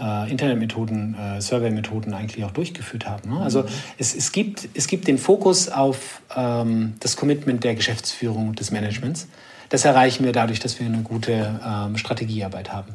äh, 0.00 0.30
Internetmethoden, 0.30 1.14
äh, 1.14 1.40
Survey-Methoden 1.40 2.12
eigentlich 2.12 2.44
auch 2.44 2.50
durchgeführt 2.50 3.06
haben. 3.06 3.30
Ne? 3.30 3.40
Also 3.40 3.62
mhm. 3.62 3.68
es, 3.98 4.14
es, 4.14 4.32
gibt, 4.32 4.68
es 4.74 4.86
gibt 4.86 5.06
den 5.08 5.18
Fokus 5.18 5.68
auf 5.68 6.22
ähm, 6.36 6.94
das 7.00 7.16
Commitment 7.16 7.64
der 7.64 7.74
Geschäftsführung 7.74 8.48
und 8.48 8.60
des 8.60 8.70
Managements. 8.70 9.28
Das 9.70 9.84
erreichen 9.84 10.24
wir 10.24 10.32
dadurch, 10.32 10.60
dass 10.60 10.78
wir 10.80 10.86
eine 10.86 11.02
gute 11.02 11.60
ähm, 11.64 11.98
Strategiearbeit 11.98 12.72
haben. 12.72 12.94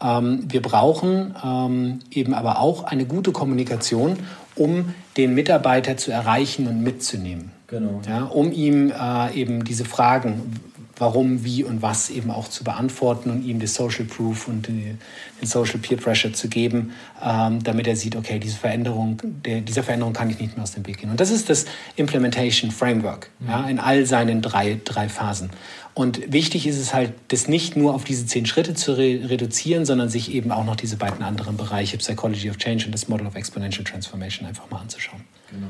Ja. 0.00 0.18
Ähm, 0.18 0.44
wir 0.48 0.62
brauchen 0.62 1.34
ähm, 1.44 1.98
eben 2.10 2.32
aber 2.34 2.60
auch 2.60 2.84
eine 2.84 3.04
gute 3.04 3.32
Kommunikation, 3.32 4.16
um 4.56 4.94
den 5.16 5.34
Mitarbeiter 5.34 5.96
zu 5.96 6.10
erreichen 6.10 6.66
und 6.66 6.82
mitzunehmen. 6.82 7.52
Genau. 7.66 8.00
Ja, 8.06 8.24
um 8.24 8.52
ihm 8.52 8.90
äh, 8.90 9.32
eben 9.34 9.64
diese 9.64 9.84
Fragen, 9.84 10.60
warum, 10.96 11.44
wie 11.44 11.64
und 11.64 11.82
was 11.82 12.10
eben 12.10 12.30
auch 12.30 12.48
zu 12.48 12.64
beantworten 12.64 13.30
und 13.30 13.44
ihm 13.44 13.60
das 13.60 13.74
Social 13.74 14.04
Proof 14.04 14.48
und 14.48 14.68
den 14.68 14.98
Social 15.42 15.78
Peer 15.78 15.96
Pressure 15.96 16.32
zu 16.32 16.48
geben, 16.48 16.92
ähm, 17.22 17.62
damit 17.62 17.86
er 17.86 17.96
sieht, 17.96 18.16
okay, 18.16 18.38
diese 18.38 18.56
Veränderung, 18.56 19.20
der, 19.44 19.60
dieser 19.60 19.82
Veränderung 19.82 20.12
kann 20.12 20.30
ich 20.30 20.38
nicht 20.38 20.56
mehr 20.56 20.62
aus 20.62 20.72
dem 20.72 20.86
Weg 20.86 20.98
gehen. 20.98 21.10
Und 21.10 21.20
das 21.20 21.30
ist 21.30 21.50
das 21.50 21.66
Implementation 21.96 22.70
Framework 22.70 23.30
mhm. 23.40 23.48
ja, 23.48 23.68
in 23.68 23.78
all 23.78 24.06
seinen 24.06 24.42
drei, 24.42 24.80
drei 24.84 25.08
Phasen. 25.08 25.50
Und 25.94 26.32
wichtig 26.32 26.66
ist 26.66 26.78
es 26.78 26.92
halt, 26.92 27.12
das 27.28 27.46
nicht 27.46 27.76
nur 27.76 27.94
auf 27.94 28.02
diese 28.02 28.26
zehn 28.26 28.46
Schritte 28.46 28.74
zu 28.74 28.96
re 28.96 29.20
reduzieren, 29.28 29.84
sondern 29.84 30.08
sich 30.08 30.32
eben 30.32 30.50
auch 30.50 30.64
noch 30.64 30.74
diese 30.74 30.96
beiden 30.96 31.22
anderen 31.22 31.56
Bereiche, 31.56 31.96
Psychology 31.98 32.50
of 32.50 32.56
Change 32.56 32.86
und 32.86 32.92
das 32.92 33.06
Model 33.06 33.26
of 33.26 33.36
Exponential 33.36 33.84
Transformation, 33.84 34.48
einfach 34.48 34.68
mal 34.70 34.80
anzuschauen. 34.80 35.22
Genau. 35.50 35.68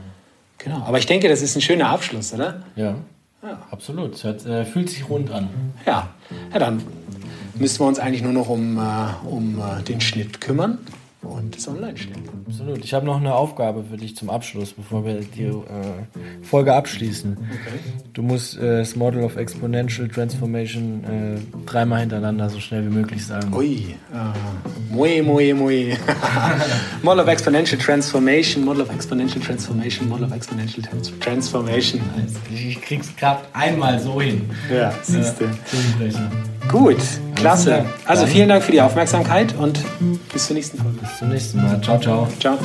Genau. 0.59 0.83
Aber 0.87 0.99
ich 0.99 1.05
denke, 1.05 1.29
das 1.29 1.43
ist 1.43 1.57
ein 1.57 1.61
schöner 1.61 1.91
Abschluss, 1.91 2.33
oder? 2.33 2.63
Ja. 2.75 2.97
Ja. 3.45 3.59
Absolut. 3.71 4.25
Es 4.25 4.47
äh, 4.47 4.65
fühlt 4.65 4.89
sich 4.89 5.09
rund 5.09 5.31
an. 5.31 5.49
Ja. 5.85 6.09
Ja, 6.53 6.59
dann 6.59 6.83
müssen 7.55 7.81
wir 7.81 7.87
uns 7.87 7.99
eigentlich 7.99 8.23
nur 8.23 8.33
noch 8.33 8.49
um, 8.49 8.79
äh, 8.79 9.27
um 9.27 9.59
äh, 9.61 9.83
den 9.83 10.01
Schnitt 10.01 10.41
kümmern 10.41 10.79
und 11.25 11.57
das 11.57 11.69
online 11.69 11.97
stellen. 11.97 12.29
Absolut. 12.47 12.85
Ich 12.85 12.95
habe 12.95 13.07
noch 13.07 13.17
eine 13.17 13.35
Aufgabe 13.35 13.85
für 13.85 13.97
dich 13.97 14.17
zum 14.17 14.31
Abschluss, 14.31 14.73
bevor 14.73 15.05
wir 15.05 15.21
die 15.21 15.45
äh, 15.45 15.63
Folge 16.43 16.75
abschließen. 16.75 17.37
Okay. 17.37 17.79
Du 18.13 18.23
musst 18.23 18.59
äh, 18.59 18.79
das 18.79 18.97
Model 18.97 19.25
of 19.25 19.37
Exponential 19.37 20.09
Transformation 20.09 21.05
äh, 21.05 21.67
dreimal 21.67 22.01
hintereinander 22.01 22.49
so 22.51 22.61
schnell 22.61 22.85
wie 22.85 22.95
möglich 22.95 23.25
sagen. 23.25 23.53
Ui, 23.55 23.95
uh, 24.13 24.95
muy, 24.95 25.23
muy, 25.23 25.53
muy. 25.53 25.97
Model 27.03 27.21
of 27.21 27.29
Exponential 27.29 27.81
Transformation, 27.81 28.65
Model 28.65 28.83
of 28.83 28.91
Exponential 28.91 29.43
Transformation, 29.43 30.09
Model 30.09 30.25
of 30.25 30.33
Exponential 30.33 30.83
Transformation. 31.21 32.01
Ich 32.53 32.81
krieg's 32.81 33.15
gerade 33.17 33.41
einmal 33.53 33.99
so 33.99 34.21
hin. 34.21 34.49
Ja, 34.73 34.93
siehst 35.03 35.41
du. 35.41 35.45
Gut, 36.69 36.97
klasse. 37.35 37.85
Also 38.07 38.27
vielen 38.27 38.49
Dank 38.49 38.63
für 38.63 38.73
die 38.73 38.81
Aufmerksamkeit 38.81 39.55
und 39.57 39.79
bis 40.33 40.47
zur 40.47 40.57
nächsten 40.57 40.79
Folge. 40.79 40.99
Bis 40.99 41.19
zum 41.19 41.29
nächsten 41.29 41.63
Mal. 41.63 41.81
Ciao, 41.83 41.99
ciao. 42.01 42.29
Ciao. 42.41 42.59